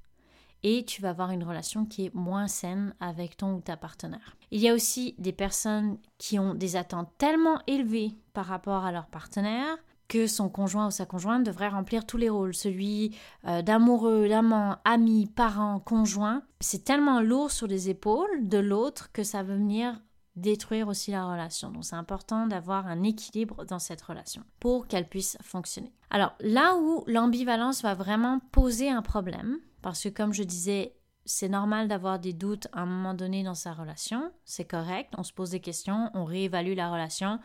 et 0.62 0.84
tu 0.84 1.02
vas 1.02 1.10
avoir 1.10 1.30
une 1.30 1.44
relation 1.44 1.84
qui 1.84 2.06
est 2.06 2.14
moins 2.14 2.48
saine 2.48 2.94
avec 3.00 3.36
ton 3.36 3.54
ou 3.54 3.60
ta 3.60 3.76
partenaire. 3.76 4.36
Il 4.50 4.60
y 4.60 4.68
a 4.68 4.74
aussi 4.74 5.14
des 5.18 5.32
personnes 5.32 5.98
qui 6.18 6.38
ont 6.38 6.54
des 6.54 6.76
attentes 6.76 7.10
tellement 7.18 7.60
élevées 7.66 8.12
par 8.32 8.46
rapport 8.46 8.84
à 8.84 8.92
leur 8.92 9.06
partenaire 9.06 9.78
que 10.08 10.26
son 10.26 10.50
conjoint 10.50 10.88
ou 10.88 10.90
sa 10.90 11.06
conjointe 11.06 11.44
devrait 11.44 11.68
remplir 11.68 12.04
tous 12.04 12.18
les 12.18 12.28
rôles, 12.28 12.54
celui 12.54 13.16
euh, 13.46 13.62
d'amoureux, 13.62 14.28
d'amant, 14.28 14.76
ami, 14.84 15.26
parent, 15.26 15.80
conjoint. 15.80 16.42
C'est 16.60 16.84
tellement 16.84 17.20
lourd 17.22 17.50
sur 17.50 17.66
les 17.66 17.88
épaules 17.88 18.46
de 18.46 18.58
l'autre 18.58 19.10
que 19.12 19.22
ça 19.22 19.42
veut 19.42 19.56
venir 19.56 19.98
détruire 20.36 20.88
aussi 20.88 21.10
la 21.10 21.24
relation. 21.26 21.70
Donc 21.70 21.84
c'est 21.84 21.96
important 21.96 22.46
d'avoir 22.46 22.86
un 22.86 23.02
équilibre 23.02 23.64
dans 23.64 23.78
cette 23.78 24.02
relation 24.02 24.42
pour 24.60 24.86
qu'elle 24.86 25.08
puisse 25.08 25.38
fonctionner. 25.42 25.92
Alors 26.10 26.34
là 26.40 26.76
où 26.76 27.04
l'ambivalence 27.06 27.82
va 27.82 27.94
vraiment 27.94 28.40
poser 28.50 28.90
un 28.90 29.02
problème, 29.02 29.58
parce 29.82 30.02
que 30.02 30.08
comme 30.08 30.32
je 30.32 30.44
disais, 30.44 30.94
c'est 31.24 31.48
normal 31.48 31.88
d'avoir 31.88 32.18
des 32.18 32.32
doutes 32.32 32.68
à 32.72 32.80
un 32.82 32.86
moment 32.86 33.14
donné 33.14 33.42
dans 33.42 33.54
sa 33.54 33.72
relation, 33.72 34.32
c'est 34.44 34.64
correct, 34.64 35.12
on 35.16 35.22
se 35.22 35.32
pose 35.32 35.50
des 35.50 35.60
questions, 35.60 36.10
on 36.14 36.24
réévalue 36.24 36.74
la 36.74 36.90
relation, 36.90 37.38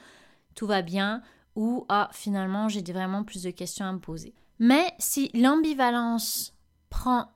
tout 0.55 0.67
va 0.67 0.81
bien, 0.81 1.21
ou 1.55 1.85
ah 1.89 2.09
finalement 2.13 2.69
j'ai 2.69 2.81
vraiment 2.81 3.23
plus 3.23 3.43
de 3.43 3.51
questions 3.51 3.85
à 3.85 3.91
me 3.91 3.99
poser. 3.99 4.33
Mais 4.59 4.93
si 4.97 5.29
l'ambivalence 5.33 6.55
prend 6.89 7.27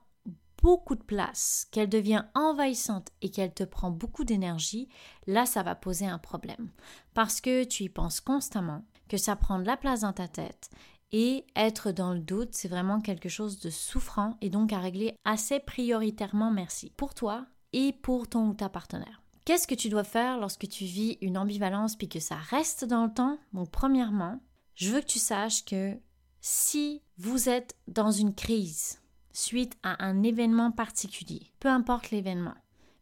beaucoup 0.62 0.94
de 0.94 1.02
place, 1.02 1.66
qu'elle 1.72 1.88
devient 1.88 2.24
envahissante 2.34 3.08
et 3.20 3.30
qu'elle 3.30 3.52
te 3.52 3.64
prend 3.64 3.90
beaucoup 3.90 4.24
d'énergie, 4.24 4.88
là 5.26 5.44
ça 5.44 5.62
va 5.62 5.74
poser 5.74 6.06
un 6.06 6.18
problème. 6.18 6.70
Parce 7.14 7.40
que 7.40 7.64
tu 7.64 7.84
y 7.84 7.88
penses 7.88 8.20
constamment, 8.20 8.84
que 9.08 9.16
ça 9.16 9.36
prend 9.36 9.58
de 9.58 9.66
la 9.66 9.76
place 9.76 10.00
dans 10.00 10.12
ta 10.12 10.28
tête 10.28 10.70
et 11.12 11.46
être 11.56 11.92
dans 11.92 12.14
le 12.14 12.20
doute, 12.20 12.54
c'est 12.54 12.68
vraiment 12.68 13.00
quelque 13.00 13.28
chose 13.28 13.60
de 13.60 13.70
souffrant 13.70 14.36
et 14.40 14.50
donc 14.50 14.72
à 14.72 14.78
régler 14.78 15.14
assez 15.24 15.60
prioritairement, 15.60 16.50
merci, 16.50 16.92
pour 16.96 17.14
toi 17.14 17.46
et 17.72 17.92
pour 17.92 18.28
ton 18.28 18.48
ou 18.48 18.54
ta 18.54 18.68
partenaire. 18.68 19.22
Qu'est-ce 19.44 19.66
que 19.66 19.74
tu 19.74 19.88
dois 19.88 20.04
faire 20.04 20.38
lorsque 20.38 20.68
tu 20.68 20.84
vis 20.84 21.18
une 21.20 21.36
ambivalence 21.36 21.96
puis 21.96 22.08
que 22.08 22.20
ça 22.20 22.36
reste 22.36 22.84
dans 22.84 23.06
le 23.06 23.12
temps? 23.12 23.38
Donc 23.52 23.70
premièrement, 23.70 24.40
je 24.74 24.90
veux 24.90 25.00
que 25.00 25.06
tu 25.06 25.18
saches 25.18 25.64
que 25.64 25.96
si 26.40 27.02
vous 27.18 27.48
êtes 27.48 27.76
dans 27.88 28.10
une 28.10 28.34
crise 28.34 29.00
suite 29.32 29.76
à 29.82 30.04
un 30.04 30.22
événement 30.22 30.70
particulier, 30.70 31.52
peu 31.60 31.68
importe 31.68 32.10
l'événement, 32.10 32.54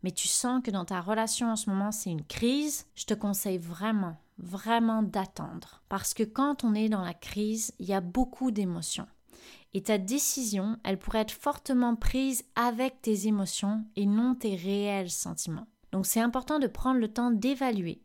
mais 0.02 0.12
tu 0.12 0.28
sens 0.28 0.62
que 0.62 0.70
dans 0.70 0.84
ta 0.84 1.00
relation 1.00 1.50
en 1.50 1.56
ce 1.56 1.68
moment 1.68 1.92
c'est 1.92 2.10
une 2.10 2.24
crise, 2.24 2.86
je 2.94 3.04
te 3.04 3.14
conseille 3.14 3.58
vraiment, 3.58 4.16
vraiment 4.40 5.02
d'attendre. 5.02 5.82
Parce 5.88 6.14
que 6.14 6.22
quand 6.22 6.64
on 6.64 6.74
est 6.74 6.88
dans 6.88 7.04
la 7.04 7.14
crise, 7.14 7.72
il 7.78 7.86
y 7.86 7.94
a 7.94 8.00
beaucoup 8.00 8.50
d'émotions. 8.50 9.06
Et 9.72 9.82
ta 9.82 9.98
décision, 9.98 10.78
elle 10.82 10.98
pourrait 10.98 11.20
être 11.20 11.30
fortement 11.30 11.94
prise 11.94 12.42
avec 12.56 13.00
tes 13.02 13.28
émotions 13.28 13.84
et 13.94 14.06
non 14.06 14.34
tes 14.34 14.56
réels 14.56 15.10
sentiments. 15.10 15.68
Donc 15.92 16.06
c'est 16.06 16.20
important 16.20 16.58
de 16.58 16.66
prendre 16.66 16.98
le 16.98 17.08
temps 17.08 17.30
d'évaluer 17.30 18.02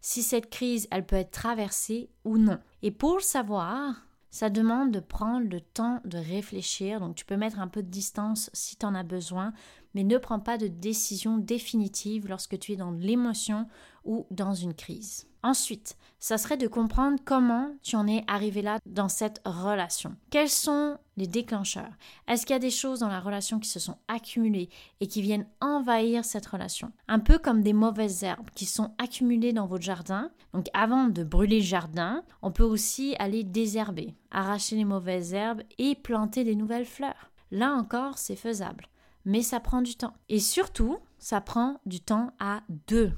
si 0.00 0.22
cette 0.22 0.50
crise, 0.50 0.88
elle 0.90 1.06
peut 1.06 1.16
être 1.16 1.30
traversée 1.30 2.10
ou 2.24 2.38
non. 2.38 2.58
Et 2.82 2.90
pour 2.90 3.16
le 3.16 3.22
savoir, 3.22 4.06
ça 4.30 4.50
demande 4.50 4.92
de 4.92 5.00
prendre 5.00 5.48
le 5.48 5.60
temps 5.60 6.00
de 6.04 6.18
réfléchir. 6.18 7.00
Donc 7.00 7.16
tu 7.16 7.24
peux 7.24 7.36
mettre 7.36 7.60
un 7.60 7.68
peu 7.68 7.82
de 7.82 7.90
distance 7.90 8.50
si 8.52 8.76
tu 8.76 8.86
en 8.86 8.94
as 8.94 9.02
besoin, 9.02 9.52
mais 9.94 10.04
ne 10.04 10.18
prends 10.18 10.40
pas 10.40 10.58
de 10.58 10.68
décision 10.68 11.38
définitive 11.38 12.28
lorsque 12.28 12.58
tu 12.58 12.72
es 12.72 12.76
dans 12.76 12.92
l'émotion 12.92 13.66
ou 14.08 14.26
dans 14.30 14.54
une 14.54 14.74
crise. 14.74 15.28
Ensuite, 15.44 15.96
ça 16.18 16.36
serait 16.36 16.56
de 16.56 16.66
comprendre 16.66 17.20
comment 17.24 17.70
tu 17.82 17.94
en 17.94 18.08
es 18.08 18.24
arrivé 18.26 18.60
là 18.60 18.78
dans 18.86 19.08
cette 19.08 19.40
relation. 19.44 20.16
Quels 20.30 20.48
sont 20.48 20.98
les 21.16 21.28
déclencheurs? 21.28 21.92
Est-ce 22.26 22.44
qu'il 22.44 22.54
y 22.54 22.56
a 22.56 22.60
des 22.60 22.70
choses 22.70 23.00
dans 23.00 23.08
la 23.08 23.20
relation 23.20 23.60
qui 23.60 23.68
se 23.68 23.78
sont 23.78 23.98
accumulées 24.08 24.70
et 25.00 25.06
qui 25.06 25.22
viennent 25.22 25.46
envahir 25.60 26.24
cette 26.24 26.46
relation? 26.46 26.90
Un 27.06 27.20
peu 27.20 27.38
comme 27.38 27.62
des 27.62 27.74
mauvaises 27.74 28.24
herbes 28.24 28.50
qui 28.56 28.64
sont 28.64 28.94
accumulées 28.98 29.52
dans 29.52 29.66
votre 29.66 29.84
jardin. 29.84 30.30
Donc 30.54 30.66
avant 30.72 31.06
de 31.06 31.22
brûler 31.22 31.58
le 31.58 31.64
jardin, 31.64 32.24
on 32.42 32.50
peut 32.50 32.64
aussi 32.64 33.14
aller 33.18 33.44
désherber, 33.44 34.16
arracher 34.32 34.74
les 34.74 34.86
mauvaises 34.86 35.34
herbes 35.34 35.62
et 35.76 35.94
planter 35.94 36.42
des 36.42 36.56
nouvelles 36.56 36.86
fleurs. 36.86 37.30
Là 37.50 37.74
encore, 37.74 38.18
c'est 38.18 38.36
faisable, 38.36 38.88
mais 39.24 39.42
ça 39.42 39.60
prend 39.60 39.82
du 39.82 39.94
temps. 39.94 40.14
Et 40.28 40.40
surtout, 40.40 40.98
ça 41.18 41.40
prend 41.40 41.78
du 41.86 42.00
temps 42.00 42.32
à 42.40 42.62
deux. 42.88 43.12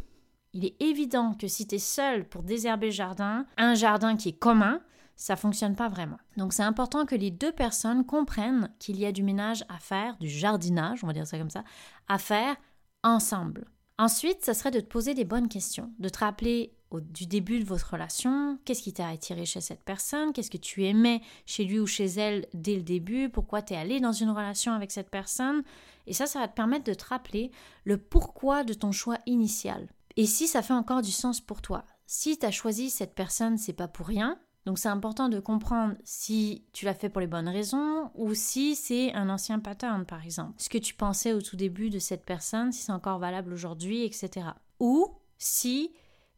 Il 0.52 0.64
est 0.64 0.76
évident 0.80 1.34
que 1.34 1.48
si 1.48 1.66
tu 1.66 1.76
es 1.76 1.78
seul 1.78 2.28
pour 2.28 2.42
désherber 2.42 2.86
le 2.86 2.92
jardin, 2.92 3.46
un 3.56 3.74
jardin 3.74 4.16
qui 4.16 4.30
est 4.30 4.38
commun, 4.38 4.80
ça 5.16 5.36
fonctionne 5.36 5.76
pas 5.76 5.88
vraiment. 5.88 6.18
Donc 6.36 6.52
c'est 6.52 6.62
important 6.62 7.04
que 7.04 7.14
les 7.14 7.30
deux 7.30 7.52
personnes 7.52 8.06
comprennent 8.06 8.70
qu'il 8.78 8.98
y 8.98 9.04
a 9.04 9.12
du 9.12 9.22
ménage 9.22 9.64
à 9.68 9.78
faire, 9.78 10.16
du 10.18 10.28
jardinage, 10.28 11.04
on 11.04 11.06
va 11.06 11.12
dire 11.12 11.26
ça 11.26 11.38
comme 11.38 11.50
ça, 11.50 11.62
à 12.08 12.18
faire 12.18 12.56
ensemble. 13.02 13.66
Ensuite, 13.98 14.42
ça 14.42 14.54
serait 14.54 14.70
de 14.70 14.80
te 14.80 14.86
poser 14.86 15.12
des 15.12 15.26
bonnes 15.26 15.48
questions, 15.48 15.92
de 15.98 16.08
te 16.08 16.20
rappeler 16.20 16.72
au, 16.90 17.00
du 17.00 17.26
début 17.26 17.60
de 17.60 17.66
votre 17.66 17.92
relation, 17.92 18.58
qu'est-ce 18.64 18.82
qui 18.82 18.94
t'a 18.94 19.08
attiré 19.08 19.44
chez 19.44 19.60
cette 19.60 19.84
personne, 19.84 20.32
qu'est-ce 20.32 20.50
que 20.50 20.56
tu 20.56 20.86
aimais 20.86 21.20
chez 21.44 21.64
lui 21.64 21.78
ou 21.78 21.86
chez 21.86 22.06
elle 22.06 22.46
dès 22.54 22.76
le 22.76 22.82
début, 22.82 23.28
pourquoi 23.28 23.60
tu 23.60 23.74
es 23.74 23.76
allé 23.76 24.00
dans 24.00 24.12
une 24.12 24.30
relation 24.30 24.72
avec 24.72 24.90
cette 24.90 25.10
personne. 25.10 25.62
Et 26.06 26.14
ça, 26.14 26.24
ça 26.24 26.40
va 26.40 26.48
te 26.48 26.54
permettre 26.54 26.84
de 26.84 26.94
te 26.94 27.04
rappeler 27.04 27.50
le 27.84 27.98
pourquoi 27.98 28.64
de 28.64 28.72
ton 28.72 28.90
choix 28.90 29.18
initial. 29.26 29.86
Et 30.20 30.26
si 30.26 30.46
ça 30.46 30.60
fait 30.60 30.74
encore 30.74 31.00
du 31.00 31.12
sens 31.12 31.40
pour 31.40 31.62
toi, 31.62 31.86
si 32.04 32.38
tu 32.38 32.44
as 32.44 32.50
choisi 32.50 32.90
cette 32.90 33.14
personne, 33.14 33.56
c'est 33.56 33.72
pas 33.72 33.88
pour 33.88 34.06
rien. 34.06 34.38
Donc 34.66 34.78
c'est 34.78 34.90
important 34.90 35.30
de 35.30 35.40
comprendre 35.40 35.94
si 36.04 36.66
tu 36.74 36.84
l'as 36.84 36.92
fait 36.92 37.08
pour 37.08 37.22
les 37.22 37.26
bonnes 37.26 37.48
raisons 37.48 38.10
ou 38.14 38.34
si 38.34 38.76
c'est 38.76 39.14
un 39.14 39.30
ancien 39.30 39.60
pattern 39.60 40.04
par 40.04 40.22
exemple. 40.22 40.52
Ce 40.58 40.68
que 40.68 40.76
tu 40.76 40.92
pensais 40.92 41.32
au 41.32 41.40
tout 41.40 41.56
début 41.56 41.88
de 41.88 41.98
cette 41.98 42.26
personne, 42.26 42.70
si 42.70 42.82
c'est 42.82 42.92
encore 42.92 43.18
valable 43.18 43.50
aujourd'hui, 43.54 44.04
etc. 44.04 44.48
Ou 44.78 45.08
si 45.38 45.90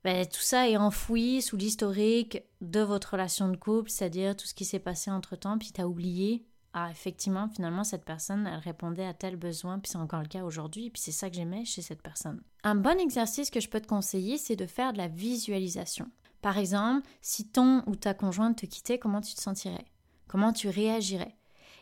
ben, 0.04 0.26
tout 0.26 0.42
ça 0.42 0.68
est 0.68 0.76
enfoui 0.76 1.42
sous 1.42 1.56
l'historique 1.56 2.40
de 2.60 2.82
votre 2.82 3.14
relation 3.14 3.48
de 3.48 3.56
couple, 3.56 3.90
c'est-à-dire 3.90 4.36
tout 4.36 4.46
ce 4.46 4.54
qui 4.54 4.64
s'est 4.64 4.78
passé 4.78 5.10
entre 5.10 5.34
temps, 5.34 5.58
puis 5.58 5.72
tu 5.72 5.80
as 5.80 5.88
oublié 5.88 6.46
ah, 6.74 6.88
effectivement, 6.90 7.48
finalement, 7.48 7.84
cette 7.84 8.04
personne, 8.04 8.46
elle 8.46 8.58
répondait 8.58 9.04
à 9.04 9.12
tel 9.12 9.36
besoin, 9.36 9.78
puis 9.78 9.90
c'est 9.90 9.98
encore 9.98 10.22
le 10.22 10.28
cas 10.28 10.42
aujourd'hui, 10.42 10.88
puis 10.88 11.02
c'est 11.02 11.12
ça 11.12 11.28
que 11.28 11.36
j'aimais 11.36 11.66
chez 11.66 11.82
cette 11.82 12.02
personne. 12.02 12.42
Un 12.64 12.74
bon 12.74 12.98
exercice 12.98 13.50
que 13.50 13.60
je 13.60 13.68
peux 13.68 13.80
te 13.80 13.86
conseiller, 13.86 14.38
c'est 14.38 14.56
de 14.56 14.66
faire 14.66 14.94
de 14.94 14.98
la 14.98 15.08
visualisation. 15.08 16.10
Par 16.40 16.56
exemple, 16.56 17.06
si 17.20 17.46
ton 17.46 17.82
ou 17.86 17.94
ta 17.94 18.14
conjointe 18.14 18.56
te 18.56 18.66
quittait, 18.66 18.98
comment 18.98 19.20
tu 19.20 19.34
te 19.34 19.40
sentirais? 19.40 19.84
Comment 20.28 20.52
tu 20.52 20.68
réagirais? 20.68 21.36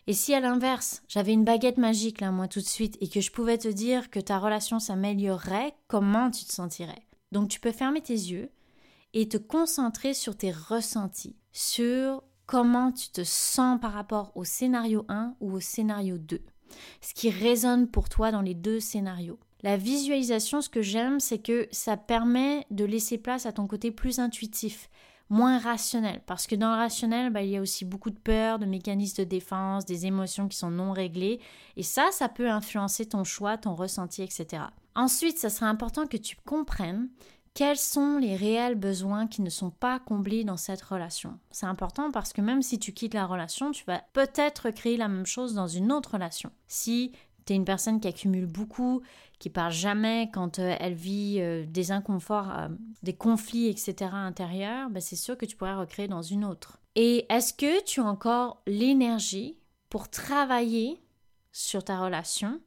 Et 0.09 0.12
si 0.12 0.35
à 0.35 0.40
l'inverse, 0.40 1.02
j'avais 1.06 1.32
une 1.32 1.44
baguette 1.44 1.78
magique 1.78 2.20
là, 2.20 2.32
moi 2.32 2.49
tout 2.49 2.61
de 2.61 2.66
suite, 2.66 2.97
et 3.00 3.09
que 3.09 3.20
je 3.20 3.30
pouvais 3.30 3.59
te 3.59 3.68
dire 3.68 4.11
que 4.11 4.18
ta 4.18 4.38
relation 4.40 4.80
s'améliorerait, 4.80 5.75
comment 5.87 6.30
tu 6.32 6.44
te 6.44 6.52
sentirais? 6.52 7.06
Donc 7.30 7.49
tu 7.49 7.61
peux 7.61 7.70
fermer 7.70 8.00
tes 8.00 8.14
yeux 8.14 8.50
et 9.12 9.28
te 9.28 9.37
concentrer 9.37 10.14
sur 10.14 10.37
tes 10.37 10.50
ressentis, 10.50 11.37
sur 11.52 12.25
comment 12.50 12.90
tu 12.90 13.11
te 13.11 13.23
sens 13.23 13.78
par 13.80 13.92
rapport 13.92 14.33
au 14.35 14.42
scénario 14.42 15.04
1 15.09 15.37
ou 15.38 15.52
au 15.52 15.61
scénario 15.61 16.19
2. 16.19 16.40
Ce 17.00 17.14
qui 17.14 17.30
résonne 17.30 17.87
pour 17.87 18.09
toi 18.09 18.33
dans 18.33 18.40
les 18.40 18.54
deux 18.54 18.80
scénarios. 18.80 19.38
La 19.62 19.76
visualisation, 19.76 20.61
ce 20.61 20.69
que 20.69 20.83
j'aime, 20.83 21.21
c'est 21.21 21.38
que 21.38 21.69
ça 21.71 21.97
permet 21.97 22.66
de 22.73 22.85
laisser 22.85 23.19
place 23.19 23.47
à 23.47 23.52
ton 23.52 23.69
côté 23.69 23.92
plus 23.92 24.19
intuitif, 24.19 24.90
moins 25.28 25.61
rationnel. 25.61 26.23
Parce 26.26 26.49
que 26.49 26.57
dans 26.57 26.71
le 26.71 26.78
rationnel, 26.78 27.30
bah, 27.30 27.42
il 27.42 27.50
y 27.50 27.57
a 27.57 27.61
aussi 27.61 27.85
beaucoup 27.85 28.11
de 28.11 28.19
peur, 28.19 28.59
de 28.59 28.66
mécanismes 28.66 29.23
de 29.23 29.28
défense, 29.28 29.85
des 29.85 30.07
émotions 30.07 30.49
qui 30.49 30.59
sont 30.59 30.73
non 30.73 30.90
réglées. 30.90 31.38
Et 31.76 31.85
ça, 31.85 32.09
ça 32.11 32.28
peut 32.28 32.50
influencer 32.50 33.07
ton 33.07 33.23
choix, 33.23 33.59
ton 33.59 33.76
ressenti, 33.76 34.25
etc. 34.25 34.64
Ensuite, 34.97 35.38
ça 35.38 35.50
serait 35.50 35.66
important 35.66 36.09
que 36.09 36.16
tu 36.16 36.35
comprennes 36.45 37.11
quels 37.54 37.76
sont 37.76 38.19
les 38.19 38.37
réels 38.37 38.76
besoins 38.76 39.26
qui 39.26 39.42
ne 39.42 39.50
sont 39.50 39.71
pas 39.71 39.99
comblés 39.99 40.45
dans 40.45 40.57
cette 40.57 40.83
relation? 40.83 41.38
C'est 41.50 41.66
important 41.66 42.11
parce 42.11 42.33
que 42.33 42.40
même 42.40 42.62
si 42.62 42.78
tu 42.78 42.92
quittes 42.92 43.14
la 43.14 43.26
relation, 43.26 43.73
tu 43.73 43.85
vas 43.85 44.02
peut-être 44.12 44.71
créer 44.71 44.97
la 44.97 45.09
même 45.09 45.26
chose 45.26 45.54
dans 45.54 45.66
une 45.66 45.92
autre 45.92 46.12
relation. 46.12 46.52
Si 46.69 47.12
tu 47.45 47.52
es 47.52 47.57
une 47.57 47.64
personne 47.64 48.00
qui 48.00 48.09
accumule 48.09 48.47
beaucoup, 48.47 49.02
qui 49.38 49.50
parle 49.50 49.73
jamais 49.73 50.30
quand 50.33 50.59
euh, 50.59 50.76
elle 50.78 50.95
vit 50.95 51.38
euh, 51.40 51.64
des 51.66 51.92
inconforts, 51.92 52.50
euh, 52.57 52.69
des 53.02 53.14
conflits, 53.14 53.69
etc. 53.69 54.11
intérieurs, 54.12 54.90
ben 54.90 55.00
c'est 55.00 55.16
sûr 55.16 55.37
que 55.37 55.47
tu 55.47 55.57
pourrais 55.57 55.75
recréer 55.75 56.09
dans 56.09 56.23
une 56.23 56.45
autre. 56.45 56.78
Et 56.95 57.26
est-ce 57.30 57.54
que 57.54 57.83
tu 57.85 58.00
as 58.00 58.04
encore 58.04 58.62
l'énergie 58.66 59.59
pour 59.88 60.09
travailler 60.09 61.02
sur 61.52 61.83
ta 61.83 62.00
relation 62.00 62.61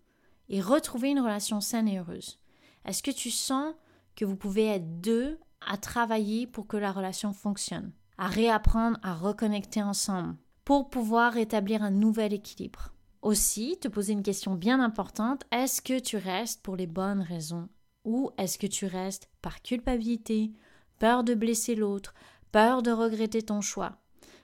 et 0.49 0.61
retrouver 0.61 1.11
une 1.11 1.19
relation 1.19 1.61
saine 1.61 1.87
et 1.87 1.99
heureuse? 1.99 2.39
Est-ce 2.85 3.03
que 3.03 3.11
tu 3.11 3.31
sens 3.31 3.73
que 4.15 4.25
vous 4.25 4.35
pouvez 4.35 4.67
être 4.67 5.01
deux 5.01 5.39
à 5.65 5.77
travailler 5.77 6.47
pour 6.47 6.67
que 6.67 6.77
la 6.77 6.91
relation 6.91 7.33
fonctionne, 7.33 7.91
à 8.17 8.27
réapprendre 8.27 8.99
à 9.01 9.13
reconnecter 9.13 9.81
ensemble, 9.81 10.35
pour 10.65 10.89
pouvoir 10.89 11.37
établir 11.37 11.83
un 11.83 11.91
nouvel 11.91 12.33
équilibre. 12.33 12.93
Aussi, 13.21 13.77
te 13.79 13.87
poser 13.87 14.13
une 14.13 14.23
question 14.23 14.55
bien 14.55 14.81
importante, 14.81 15.43
est-ce 15.51 15.81
que 15.81 15.99
tu 15.99 16.17
restes 16.17 16.61
pour 16.61 16.75
les 16.75 16.87
bonnes 16.87 17.21
raisons 17.21 17.69
ou 18.03 18.31
est-ce 18.37 18.57
que 18.57 18.67
tu 18.67 18.85
restes 18.85 19.29
par 19.41 19.61
culpabilité, 19.61 20.51
peur 20.99 21.23
de 21.23 21.33
blesser 21.33 21.75
l'autre, 21.75 22.13
peur 22.51 22.83
de 22.83 22.91
regretter 22.91 23.41
ton 23.41 23.61
choix? 23.61 23.97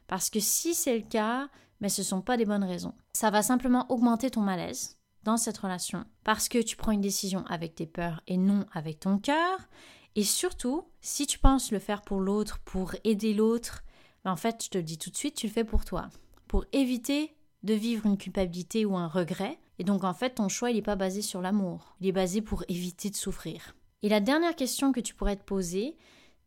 Parce 0.07 0.29
que 0.29 0.39
si 0.39 0.73
c'est 0.73 0.97
le 0.97 1.03
cas, 1.03 1.49
mais 1.81 1.89
ce 1.89 2.01
ne 2.01 2.05
sont 2.05 2.21
pas 2.21 2.37
des 2.37 2.45
bonnes 2.45 2.63
raisons. 2.63 2.93
Ça 3.13 3.29
va 3.29 3.41
simplement 3.41 3.85
augmenter 3.91 4.31
ton 4.31 4.41
malaise, 4.41 4.97
dans 5.23 5.37
cette 5.37 5.57
relation 5.57 6.05
parce 6.23 6.49
que 6.49 6.61
tu 6.61 6.75
prends 6.75 6.91
une 6.91 7.01
décision 7.01 7.45
avec 7.47 7.75
tes 7.75 7.87
peurs 7.87 8.21
et 8.27 8.37
non 8.37 8.65
avec 8.73 8.99
ton 8.99 9.17
cœur. 9.17 9.69
Et 10.15 10.23
surtout, 10.23 10.85
si 11.01 11.27
tu 11.27 11.39
penses 11.39 11.71
le 11.71 11.79
faire 11.79 12.01
pour 12.01 12.19
l'autre, 12.19 12.59
pour 12.59 12.93
aider 13.03 13.33
l'autre, 13.33 13.83
ben 14.23 14.31
en 14.31 14.35
fait, 14.35 14.63
je 14.63 14.69
te 14.69 14.77
le 14.77 14.83
dis 14.83 14.97
tout 14.97 15.09
de 15.09 15.15
suite, 15.15 15.35
tu 15.35 15.47
le 15.47 15.53
fais 15.53 15.63
pour 15.63 15.85
toi. 15.85 16.09
Pour 16.47 16.65
éviter 16.73 17.35
de 17.63 17.73
vivre 17.73 18.05
une 18.05 18.17
culpabilité 18.17 18.85
ou 18.85 18.95
un 18.97 19.07
regret. 19.07 19.59
Et 19.77 19.83
donc, 19.83 20.03
en 20.03 20.13
fait, 20.13 20.35
ton 20.35 20.49
choix, 20.49 20.71
il 20.71 20.75
n'est 20.75 20.81
pas 20.81 20.95
basé 20.95 21.21
sur 21.21 21.41
l'amour. 21.41 21.95
Il 21.99 22.07
est 22.07 22.13
basé 22.13 22.41
pour 22.41 22.63
éviter 22.67 23.09
de 23.09 23.15
souffrir. 23.15 23.75
Et 24.01 24.09
la 24.09 24.19
dernière 24.19 24.55
question 24.55 24.91
que 24.91 24.99
tu 24.99 25.13
pourrais 25.13 25.35
te 25.35 25.43
poser, 25.43 25.97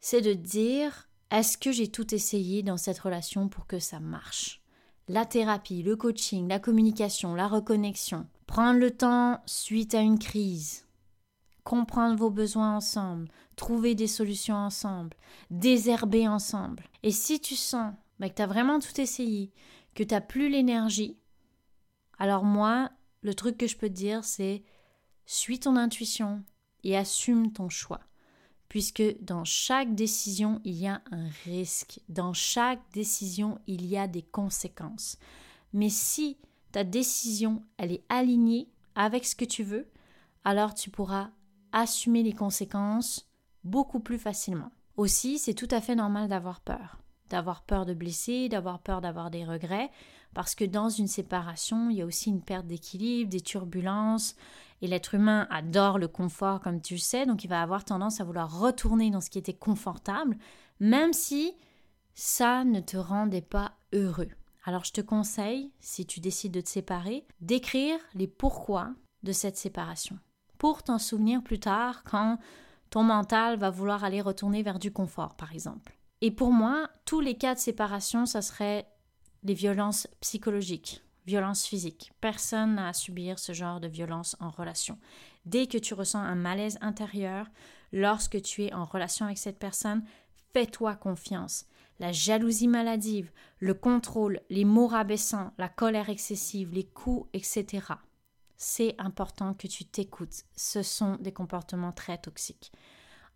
c'est 0.00 0.22
de 0.22 0.32
dire 0.32 1.08
est-ce 1.30 1.56
que 1.56 1.72
j'ai 1.72 1.88
tout 1.88 2.14
essayé 2.14 2.62
dans 2.62 2.76
cette 2.76 2.98
relation 2.98 3.48
pour 3.48 3.66
que 3.66 3.78
ça 3.78 4.00
marche? 4.00 4.62
La 5.08 5.26
thérapie, 5.26 5.82
le 5.82 5.96
coaching, 5.96 6.48
la 6.48 6.58
communication, 6.58 7.34
la 7.34 7.48
reconnexion, 7.48 8.26
Prendre 8.52 8.78
le 8.78 8.90
temps 8.90 9.40
suite 9.46 9.94
à 9.94 10.02
une 10.02 10.18
crise. 10.18 10.84
Comprendre 11.64 12.18
vos 12.18 12.28
besoins 12.28 12.76
ensemble. 12.76 13.30
Trouver 13.56 13.94
des 13.94 14.06
solutions 14.06 14.56
ensemble. 14.56 15.16
Désherber 15.50 16.28
ensemble. 16.28 16.84
Et 17.02 17.12
si 17.12 17.40
tu 17.40 17.56
sens 17.56 17.94
bah, 18.18 18.28
que 18.28 18.34
tu 18.34 18.42
as 18.42 18.46
vraiment 18.46 18.78
tout 18.78 19.00
essayé, 19.00 19.50
que 19.94 20.02
tu 20.02 20.12
n'as 20.12 20.20
plus 20.20 20.50
l'énergie, 20.50 21.16
alors 22.18 22.44
moi, 22.44 22.90
le 23.22 23.32
truc 23.32 23.56
que 23.56 23.66
je 23.66 23.78
peux 23.78 23.88
te 23.88 23.94
dire, 23.94 24.22
c'est 24.22 24.62
suis 25.24 25.58
ton 25.58 25.76
intuition 25.76 26.44
et 26.84 26.94
assume 26.94 27.54
ton 27.54 27.70
choix. 27.70 28.02
Puisque 28.68 29.02
dans 29.22 29.44
chaque 29.44 29.94
décision, 29.94 30.60
il 30.64 30.74
y 30.74 30.88
a 30.88 31.00
un 31.10 31.28
risque. 31.46 32.00
Dans 32.10 32.34
chaque 32.34 32.82
décision, 32.92 33.58
il 33.66 33.86
y 33.86 33.96
a 33.96 34.06
des 34.06 34.20
conséquences. 34.20 35.16
Mais 35.72 35.88
si 35.88 36.36
ta 36.72 36.84
décision, 36.84 37.62
elle 37.76 37.92
est 37.92 38.04
alignée 38.08 38.68
avec 38.94 39.24
ce 39.24 39.36
que 39.36 39.44
tu 39.44 39.62
veux, 39.62 39.88
alors 40.44 40.74
tu 40.74 40.90
pourras 40.90 41.30
assumer 41.72 42.22
les 42.22 42.32
conséquences 42.32 43.28
beaucoup 43.64 44.00
plus 44.00 44.18
facilement. 44.18 44.70
Aussi, 44.96 45.38
c'est 45.38 45.54
tout 45.54 45.68
à 45.70 45.80
fait 45.80 45.94
normal 45.94 46.28
d'avoir 46.28 46.60
peur. 46.60 46.98
D'avoir 47.30 47.62
peur 47.62 47.86
de 47.86 47.94
blesser, 47.94 48.48
d'avoir 48.48 48.80
peur 48.80 49.00
d'avoir 49.00 49.30
des 49.30 49.44
regrets, 49.44 49.90
parce 50.34 50.54
que 50.54 50.64
dans 50.64 50.88
une 50.88 51.08
séparation, 51.08 51.90
il 51.90 51.96
y 51.96 52.02
a 52.02 52.06
aussi 52.06 52.30
une 52.30 52.42
perte 52.42 52.66
d'équilibre, 52.66 53.30
des 53.30 53.40
turbulences, 53.40 54.34
et 54.82 54.88
l'être 54.88 55.14
humain 55.14 55.46
adore 55.50 55.98
le 55.98 56.08
confort, 56.08 56.60
comme 56.60 56.80
tu 56.80 56.94
le 56.94 57.00
sais, 57.00 57.24
donc 57.24 57.44
il 57.44 57.48
va 57.48 57.62
avoir 57.62 57.84
tendance 57.84 58.20
à 58.20 58.24
vouloir 58.24 58.58
retourner 58.60 59.10
dans 59.10 59.20
ce 59.20 59.30
qui 59.30 59.38
était 59.38 59.54
confortable, 59.54 60.36
même 60.80 61.12
si 61.12 61.54
ça 62.14 62.64
ne 62.64 62.80
te 62.80 62.96
rendait 62.96 63.40
pas 63.40 63.72
heureux. 63.92 64.28
Alors 64.64 64.84
je 64.84 64.92
te 64.92 65.00
conseille, 65.00 65.72
si 65.80 66.06
tu 66.06 66.20
décides 66.20 66.52
de 66.52 66.60
te 66.60 66.68
séparer, 66.68 67.26
d'écrire 67.40 67.98
les 68.14 68.28
pourquoi 68.28 68.94
de 69.22 69.32
cette 69.32 69.56
séparation, 69.56 70.18
pour 70.58 70.82
t'en 70.82 70.98
souvenir 70.98 71.42
plus 71.42 71.58
tard 71.58 72.04
quand 72.04 72.38
ton 72.90 73.02
mental 73.02 73.58
va 73.58 73.70
vouloir 73.70 74.04
aller 74.04 74.20
retourner 74.20 74.62
vers 74.62 74.78
du 74.78 74.92
confort, 74.92 75.34
par 75.34 75.52
exemple. 75.52 75.98
Et 76.20 76.30
pour 76.30 76.52
moi, 76.52 76.88
tous 77.04 77.20
les 77.20 77.36
cas 77.36 77.54
de 77.54 77.58
séparation, 77.58 78.26
ça 78.26 78.42
serait 78.42 78.86
les 79.42 79.54
violences 79.54 80.06
psychologiques, 80.20 81.02
violences 81.26 81.66
physiques. 81.66 82.12
Personne 82.20 82.76
n'a 82.76 82.88
à 82.88 82.92
subir 82.92 83.38
ce 83.38 83.52
genre 83.52 83.80
de 83.80 83.88
violence 83.88 84.36
en 84.38 84.50
relation. 84.50 84.98
Dès 85.46 85.66
que 85.66 85.78
tu 85.78 85.94
ressens 85.94 86.20
un 86.20 86.36
malaise 86.36 86.78
intérieur, 86.80 87.48
lorsque 87.92 88.40
tu 88.42 88.64
es 88.64 88.72
en 88.72 88.84
relation 88.84 89.26
avec 89.26 89.38
cette 89.38 89.58
personne, 89.58 90.04
fais-toi 90.52 90.94
confiance. 90.94 91.64
La 91.98 92.12
jalousie 92.12 92.68
maladive, 92.68 93.30
le 93.58 93.74
contrôle, 93.74 94.40
les 94.50 94.64
mots 94.64 94.88
rabaissants, 94.88 95.52
la 95.58 95.68
colère 95.68 96.08
excessive, 96.10 96.72
les 96.72 96.84
coups, 96.84 97.28
etc 97.32 97.94
c'est 98.62 98.94
important 98.98 99.54
que 99.54 99.66
tu 99.66 99.84
t'écoutes. 99.84 100.44
Ce 100.54 100.82
sont 100.84 101.16
des 101.16 101.32
comportements 101.32 101.90
très 101.90 102.16
toxiques. 102.16 102.70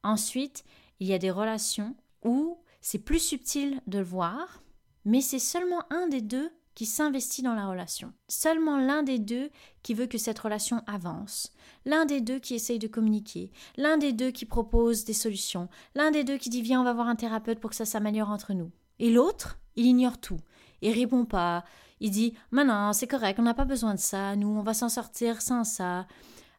Ensuite, 0.04 0.64
il 1.00 1.08
y 1.08 1.14
a 1.14 1.18
des 1.18 1.32
relations 1.32 1.96
où 2.22 2.62
c'est 2.80 3.00
plus 3.00 3.18
subtil 3.18 3.80
de 3.88 3.98
le 3.98 4.04
voir, 4.04 4.62
mais 5.04 5.20
c'est 5.20 5.40
seulement 5.40 5.82
un 5.90 6.06
des 6.06 6.20
deux 6.20 6.52
qui 6.76 6.86
s'investit 6.86 7.42
dans 7.42 7.54
la 7.54 7.66
relation. 7.66 8.12
Seulement 8.28 8.76
l'un 8.76 9.02
des 9.02 9.18
deux 9.18 9.50
qui 9.82 9.94
veut 9.94 10.06
que 10.06 10.18
cette 10.18 10.38
relation 10.38 10.82
avance. 10.86 11.50
L'un 11.86 12.04
des 12.04 12.20
deux 12.20 12.38
qui 12.38 12.54
essaye 12.54 12.78
de 12.78 12.86
communiquer. 12.86 13.50
L'un 13.76 13.96
des 13.96 14.12
deux 14.12 14.30
qui 14.30 14.44
propose 14.44 15.04
des 15.04 15.14
solutions. 15.14 15.68
L'un 15.96 16.12
des 16.12 16.22
deux 16.22 16.36
qui 16.36 16.50
dit 16.50 16.62
viens 16.62 16.82
on 16.82 16.84
va 16.84 16.92
voir 16.92 17.08
un 17.08 17.16
thérapeute 17.16 17.58
pour 17.58 17.70
que 17.70 17.76
ça 17.76 17.86
s'améliore 17.86 18.30
entre 18.30 18.52
nous. 18.52 18.70
Et 18.98 19.10
l'autre, 19.10 19.58
il 19.74 19.86
ignore 19.86 20.18
tout. 20.18 20.38
Il 20.82 20.92
répond 20.92 21.24
pas, 21.24 21.64
il 22.00 22.10
dit 22.10 22.34
Maintenant, 22.50 22.92
c'est 22.92 23.06
correct, 23.06 23.38
on 23.38 23.42
n'a 23.42 23.54
pas 23.54 23.64
besoin 23.64 23.94
de 23.94 24.00
ça, 24.00 24.36
nous, 24.36 24.48
on 24.48 24.62
va 24.62 24.74
s'en 24.74 24.90
sortir 24.90 25.40
sans 25.40 25.64
ça. 25.64 26.06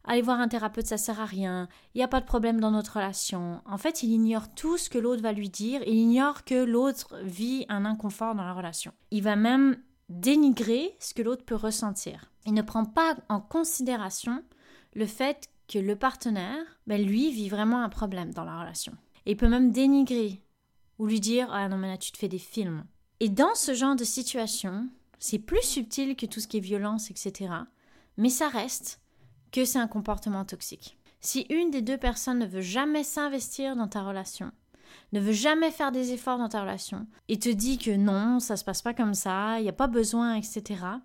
Aller 0.03 0.21
voir 0.21 0.39
un 0.39 0.47
thérapeute, 0.47 0.87
ça 0.87 0.97
sert 0.97 1.19
à 1.19 1.25
rien. 1.25 1.67
Il 1.93 1.97
n'y 1.97 2.03
a 2.03 2.07
pas 2.07 2.21
de 2.21 2.25
problème 2.25 2.61
dans 2.61 2.71
notre 2.71 2.93
relation. 2.93 3.61
En 3.65 3.77
fait, 3.77 4.03
il 4.03 4.11
ignore 4.11 4.49
tout 4.55 4.77
ce 4.77 4.89
que 4.89 4.97
l'autre 4.97 5.21
va 5.21 5.33
lui 5.33 5.49
dire. 5.49 5.81
Il 5.85 5.95
ignore 5.95 6.45
que 6.45 6.63
l'autre 6.63 7.13
vit 7.23 7.65
un 7.67 7.83
inconfort 7.83 8.33
dans 8.33 8.45
la 8.45 8.53
relation. 8.53 8.93
Il 9.11 9.21
va 9.21 9.35
même 9.35 9.77
dénigrer 10.09 10.95
ce 10.99 11.13
que 11.13 11.21
l'autre 11.21 11.45
peut 11.45 11.55
ressentir. 11.55 12.31
Il 12.45 12.53
ne 12.53 12.61
prend 12.61 12.85
pas 12.85 13.17
en 13.29 13.41
considération 13.41 14.43
le 14.93 15.05
fait 15.05 15.49
que 15.67 15.79
le 15.79 15.95
partenaire, 15.95 16.63
ben 16.87 17.03
lui, 17.03 17.31
vit 17.31 17.49
vraiment 17.49 17.81
un 17.81 17.89
problème 17.89 18.33
dans 18.33 18.45
la 18.45 18.59
relation. 18.59 18.93
Et 19.25 19.31
il 19.31 19.37
peut 19.37 19.49
même 19.49 19.71
dénigrer 19.71 20.41
ou 20.97 21.05
lui 21.05 21.19
dire 21.19 21.49
Ah 21.51 21.67
non, 21.67 21.77
mais 21.77 21.89
là, 21.89 21.97
tu 21.97 22.11
te 22.11 22.17
fais 22.17 22.29
des 22.29 22.39
films. 22.39 22.85
Et 23.19 23.29
dans 23.29 23.55
ce 23.55 23.73
genre 23.73 23.95
de 23.95 24.03
situation, 24.03 24.87
c'est 25.19 25.39
plus 25.39 25.63
subtil 25.63 26.15
que 26.15 26.25
tout 26.25 26.39
ce 26.39 26.47
qui 26.47 26.57
est 26.57 26.61
violence, 26.61 27.11
etc. 27.11 27.51
Mais 28.17 28.29
ça 28.29 28.47
reste 28.47 29.01
que 29.51 29.65
c'est 29.65 29.79
un 29.79 29.87
comportement 29.87 30.45
toxique. 30.45 30.97
Si 31.19 31.41
une 31.49 31.71
des 31.71 31.81
deux 31.81 31.97
personnes 31.97 32.39
ne 32.39 32.45
veut 32.45 32.61
jamais 32.61 33.03
s'investir 33.03 33.75
dans 33.75 33.87
ta 33.87 34.03
relation, 34.03 34.51
ne 35.13 35.19
veut 35.19 35.33
jamais 35.33 35.71
faire 35.71 35.91
des 35.91 36.11
efforts 36.11 36.37
dans 36.37 36.49
ta 36.49 36.61
relation 36.61 37.07
et 37.27 37.39
te 37.39 37.49
dit 37.49 37.77
que 37.77 37.95
non, 37.95 38.39
ça 38.39 38.57
se 38.57 38.63
passe 38.63 38.81
pas 38.81 38.93
comme 38.93 39.13
ça, 39.13 39.59
il 39.59 39.63
n'y 39.63 39.69
a 39.69 39.73
pas 39.73 39.87
besoin, 39.87 40.35
etc. 40.35 40.63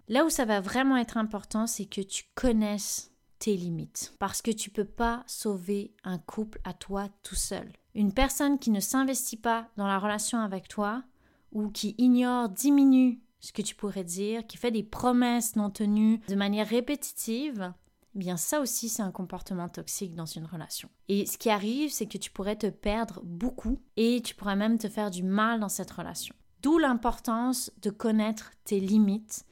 Là 0.09 0.25
où 0.25 0.31
ça 0.31 0.45
va 0.45 0.61
vraiment 0.61 0.97
être 0.97 1.16
important, 1.16 1.66
c'est 1.66 1.87
que 1.87 2.01
tu 2.01 2.25
connaisses 2.35 3.12
tes 3.38 3.57
limites. 3.57 4.14
Parce 4.18 4.40
que 4.40 4.53
tu 4.53 4.71
peux 4.71 4.85
pas 4.85 5.25
sauver 5.27 5.95
un 6.05 6.18
couple 6.18 6.61
à 6.64 6.73
toi 6.73 7.09
tout 7.23 7.35
seul. 7.35 7.73
Une 7.95 8.14
personne 8.14 8.59
qui 8.59 8.71
ne 8.71 8.81
s'investit 8.81 9.37
pas 9.37 9.68
dans 9.77 9.88
la 9.88 9.99
relation 9.99 10.38
avec 10.38 10.68
toi 10.68 11.03
ou 11.51 11.68
qui 11.68 11.95
ignore, 11.99 12.49
diminue 12.49 13.21
ce 13.40 13.53
que 13.53 13.62
tu 13.62 13.75
pourrais 13.75 14.05
dire, 14.05 14.47
qui 14.47 14.57
fait 14.57 14.71
des 14.71 14.85
promesses 14.85 15.57
non 15.57 15.71
tenues 15.71 16.21
de 16.29 16.37
manière 16.37 16.68
répétitive, 16.68 17.73
eh 18.14 18.18
bien 18.18 18.37
ça 18.37 18.61
aussi 18.61 18.88
c'est 18.88 19.03
un 19.03 19.11
comportement 19.11 19.68
toxique 19.68 20.14
dans 20.14 20.27
une 20.27 20.46
relation. 20.46 20.88
Et 21.09 21.27
ce 21.27 21.38
qui 21.38 21.51
arrive, 21.51 21.90
c'est 21.90 22.07
que 22.07 22.18
tu 22.18 22.31
pourrais 22.31 22.57
te 22.57 22.68
perdre 22.68 23.20
beaucoup 23.25 23.79
et 23.96 24.20
tu 24.22 24.35
pourrais 24.35 24.57
même 24.57 24.79
te 24.79 24.88
faire 24.88 25.11
du 25.11 25.22
mal 25.22 25.61
dans 25.61 25.68
cette 25.68 25.90
relation. 25.90 26.35
D'où 26.62 26.79
l'importance 26.79 27.72
de 27.83 27.90
connaître 27.90 28.53
tes 28.64 28.81
limites 28.81 29.44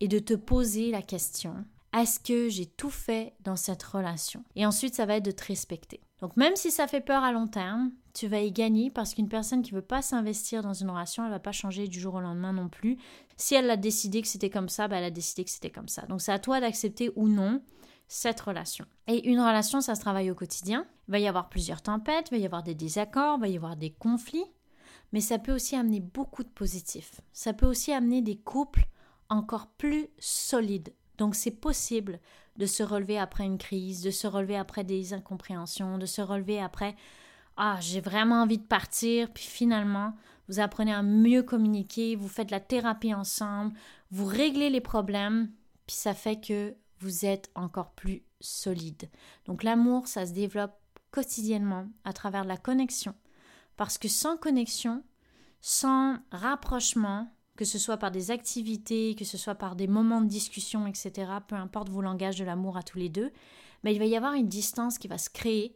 et 0.00 0.08
de 0.08 0.18
te 0.18 0.34
poser 0.34 0.90
la 0.90 1.02
question 1.02 1.64
est-ce 1.94 2.20
que 2.20 2.48
j'ai 2.48 2.66
tout 2.66 2.90
fait 2.90 3.34
dans 3.44 3.56
cette 3.56 3.82
relation? 3.82 4.44
Et 4.56 4.66
ensuite, 4.66 4.94
ça 4.94 5.06
va 5.06 5.16
être 5.16 5.24
de 5.24 5.30
te 5.30 5.44
respecter. 5.46 6.00
Donc 6.20 6.36
même 6.36 6.54
si 6.56 6.70
ça 6.70 6.86
fait 6.86 7.00
peur 7.00 7.22
à 7.22 7.32
long 7.32 7.46
terme, 7.46 7.92
tu 8.12 8.26
vas 8.26 8.40
y 8.40 8.52
gagner 8.52 8.90
parce 8.90 9.14
qu'une 9.14 9.28
personne 9.28 9.62
qui 9.62 9.70
veut 9.70 9.80
pas 9.80 10.02
s'investir 10.02 10.62
dans 10.62 10.74
une 10.74 10.90
relation, 10.90 11.22
elle 11.22 11.30
ne 11.30 11.34
va 11.34 11.40
pas 11.40 11.52
changer 11.52 11.88
du 11.88 11.98
jour 11.98 12.14
au 12.14 12.20
lendemain 12.20 12.52
non 12.52 12.68
plus. 12.68 12.98
Si 13.36 13.54
elle 13.54 13.70
a 13.70 13.76
décidé 13.76 14.20
que 14.20 14.28
c'était 14.28 14.50
comme 14.50 14.68
ça, 14.68 14.88
bah, 14.88 14.96
elle 14.98 15.04
a 15.04 15.10
décidé 15.10 15.44
que 15.44 15.50
c'était 15.50 15.70
comme 15.70 15.88
ça. 15.88 16.02
Donc 16.02 16.20
c'est 16.20 16.32
à 16.32 16.38
toi 16.38 16.60
d'accepter 16.60 17.10
ou 17.14 17.28
non 17.28 17.62
cette 18.08 18.40
relation. 18.40 18.86
Et 19.06 19.28
une 19.28 19.40
relation, 19.40 19.80
ça 19.80 19.94
se 19.94 20.00
travaille 20.00 20.30
au 20.30 20.34
quotidien. 20.34 20.86
Il 21.06 21.12
va 21.12 21.18
y 21.18 21.28
avoir 21.28 21.48
plusieurs 21.48 21.82
tempêtes, 21.82 22.28
il 22.30 22.36
va 22.36 22.42
y 22.42 22.46
avoir 22.46 22.62
des 22.62 22.74
désaccords, 22.74 23.36
il 23.36 23.40
va 23.40 23.48
y 23.48 23.56
avoir 23.56 23.76
des 23.76 23.90
conflits, 23.90 24.50
mais 25.12 25.20
ça 25.20 25.38
peut 25.38 25.54
aussi 25.54 25.76
amener 25.76 26.00
beaucoup 26.00 26.42
de 26.42 26.48
positifs. 26.48 27.20
Ça 27.32 27.52
peut 27.52 27.66
aussi 27.66 27.92
amener 27.92 28.22
des 28.22 28.36
couples 28.36 28.86
encore 29.28 29.66
plus 29.66 30.08
solides. 30.18 30.92
Donc 31.18 31.34
c'est 31.34 31.50
possible 31.50 32.18
de 32.56 32.66
se 32.66 32.82
relever 32.82 33.18
après 33.18 33.44
une 33.44 33.58
crise, 33.58 34.02
de 34.02 34.10
se 34.10 34.26
relever 34.26 34.56
après 34.56 34.84
des 34.84 35.12
incompréhensions, 35.12 35.98
de 35.98 36.06
se 36.06 36.22
relever 36.22 36.60
après 36.60 36.96
ah, 37.60 37.76
j'ai 37.80 38.00
vraiment 38.00 38.42
envie 38.42 38.58
de 38.58 38.66
partir, 38.66 39.32
puis 39.32 39.44
finalement, 39.44 40.14
vous 40.48 40.60
apprenez 40.60 40.94
à 40.94 41.02
mieux 41.02 41.42
communiquer, 41.42 42.14
vous 42.14 42.28
faites 42.28 42.52
la 42.52 42.60
thérapie 42.60 43.12
ensemble, 43.12 43.74
vous 44.12 44.26
réglez 44.26 44.70
les 44.70 44.80
problèmes, 44.80 45.50
puis 45.84 45.96
ça 45.96 46.14
fait 46.14 46.40
que 46.40 46.74
vous 47.00 47.24
êtes 47.24 47.50
encore 47.54 47.90
plus 47.92 48.22
solide. 48.40 49.08
Donc 49.46 49.62
l'amour, 49.62 50.06
ça 50.06 50.26
se 50.26 50.32
développe 50.32 50.74
quotidiennement 51.10 51.86
à 52.04 52.12
travers 52.12 52.44
la 52.44 52.56
connexion. 52.56 53.14
Parce 53.76 53.98
que 53.98 54.08
sans 54.08 54.36
connexion, 54.36 55.02
sans 55.60 56.18
rapprochement, 56.30 57.32
que 57.56 57.64
ce 57.64 57.78
soit 57.78 57.96
par 57.96 58.10
des 58.10 58.30
activités, 58.30 59.14
que 59.16 59.24
ce 59.24 59.36
soit 59.36 59.54
par 59.54 59.74
des 59.74 59.86
moments 59.86 60.20
de 60.20 60.28
discussion, 60.28 60.86
etc., 60.86 61.32
peu 61.46 61.56
importe 61.56 61.88
vos 61.88 62.02
langages 62.02 62.38
de 62.38 62.44
l'amour 62.44 62.76
à 62.76 62.82
tous 62.82 62.98
les 62.98 63.08
deux, 63.08 63.32
mais 63.82 63.94
il 63.94 63.98
va 63.98 64.04
y 64.04 64.16
avoir 64.16 64.34
une 64.34 64.48
distance 64.48 64.98
qui 64.98 65.08
va 65.08 65.18
se 65.18 65.30
créer 65.30 65.74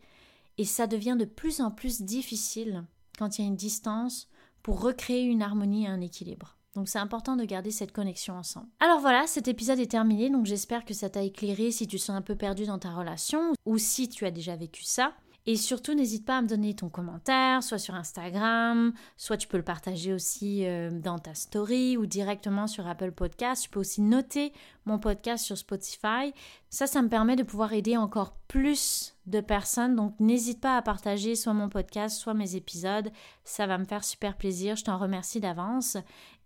et 0.58 0.64
ça 0.64 0.86
devient 0.86 1.16
de 1.18 1.24
plus 1.24 1.60
en 1.60 1.70
plus 1.70 2.02
difficile 2.02 2.84
quand 3.18 3.38
il 3.38 3.42
y 3.42 3.44
a 3.44 3.48
une 3.48 3.56
distance 3.56 4.28
pour 4.62 4.80
recréer 4.80 5.24
une 5.24 5.42
harmonie 5.42 5.84
et 5.84 5.88
un 5.88 6.00
équilibre. 6.00 6.56
Donc 6.74 6.88
c'est 6.88 6.98
important 6.98 7.36
de 7.36 7.44
garder 7.44 7.70
cette 7.70 7.92
connexion 7.92 8.34
ensemble. 8.34 8.68
Alors 8.80 9.00
voilà, 9.00 9.26
cet 9.26 9.46
épisode 9.46 9.78
est 9.78 9.90
terminé, 9.90 10.30
donc 10.30 10.46
j'espère 10.46 10.84
que 10.84 10.94
ça 10.94 11.10
t'a 11.10 11.22
éclairé 11.22 11.70
si 11.70 11.86
tu 11.86 11.98
sens 11.98 12.16
un 12.16 12.22
peu 12.22 12.34
perdu 12.34 12.64
dans 12.64 12.78
ta 12.78 12.90
relation 12.90 13.52
ou 13.66 13.78
si 13.78 14.08
tu 14.08 14.24
as 14.24 14.30
déjà 14.30 14.56
vécu 14.56 14.82
ça. 14.82 15.12
Et 15.44 15.56
surtout, 15.56 15.94
n'hésite 15.94 16.24
pas 16.24 16.38
à 16.38 16.42
me 16.42 16.46
donner 16.46 16.74
ton 16.74 16.88
commentaire, 16.88 17.64
soit 17.64 17.78
sur 17.78 17.94
Instagram, 17.94 18.92
soit 19.16 19.36
tu 19.36 19.48
peux 19.48 19.56
le 19.56 19.64
partager 19.64 20.12
aussi 20.12 20.64
euh, 20.64 20.90
dans 20.90 21.18
ta 21.18 21.34
story 21.34 21.96
ou 21.96 22.06
directement 22.06 22.68
sur 22.68 22.86
Apple 22.86 23.10
Podcast. 23.10 23.64
Tu 23.64 23.68
peux 23.68 23.80
aussi 23.80 24.02
noter 24.02 24.52
mon 24.84 25.00
podcast 25.00 25.44
sur 25.44 25.58
Spotify. 25.58 26.32
Ça, 26.70 26.86
ça 26.86 27.02
me 27.02 27.08
permet 27.08 27.34
de 27.34 27.42
pouvoir 27.42 27.72
aider 27.72 27.96
encore 27.96 28.36
plus 28.46 29.16
de 29.26 29.40
personnes. 29.40 29.96
Donc, 29.96 30.14
n'hésite 30.20 30.60
pas 30.60 30.76
à 30.76 30.82
partager 30.82 31.34
soit 31.34 31.54
mon 31.54 31.68
podcast, 31.68 32.18
soit 32.18 32.34
mes 32.34 32.54
épisodes. 32.54 33.10
Ça 33.42 33.66
va 33.66 33.78
me 33.78 33.84
faire 33.84 34.04
super 34.04 34.36
plaisir. 34.36 34.76
Je 34.76 34.84
t'en 34.84 34.96
remercie 34.96 35.40
d'avance. 35.40 35.96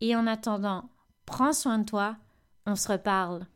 Et 0.01 0.17
en 0.17 0.27
attendant, 0.27 0.89
prends 1.27 1.53
soin 1.53 1.79
de 1.79 1.85
toi. 1.85 2.17
On 2.65 2.77
se 2.77 2.91
reparle. 2.91 3.47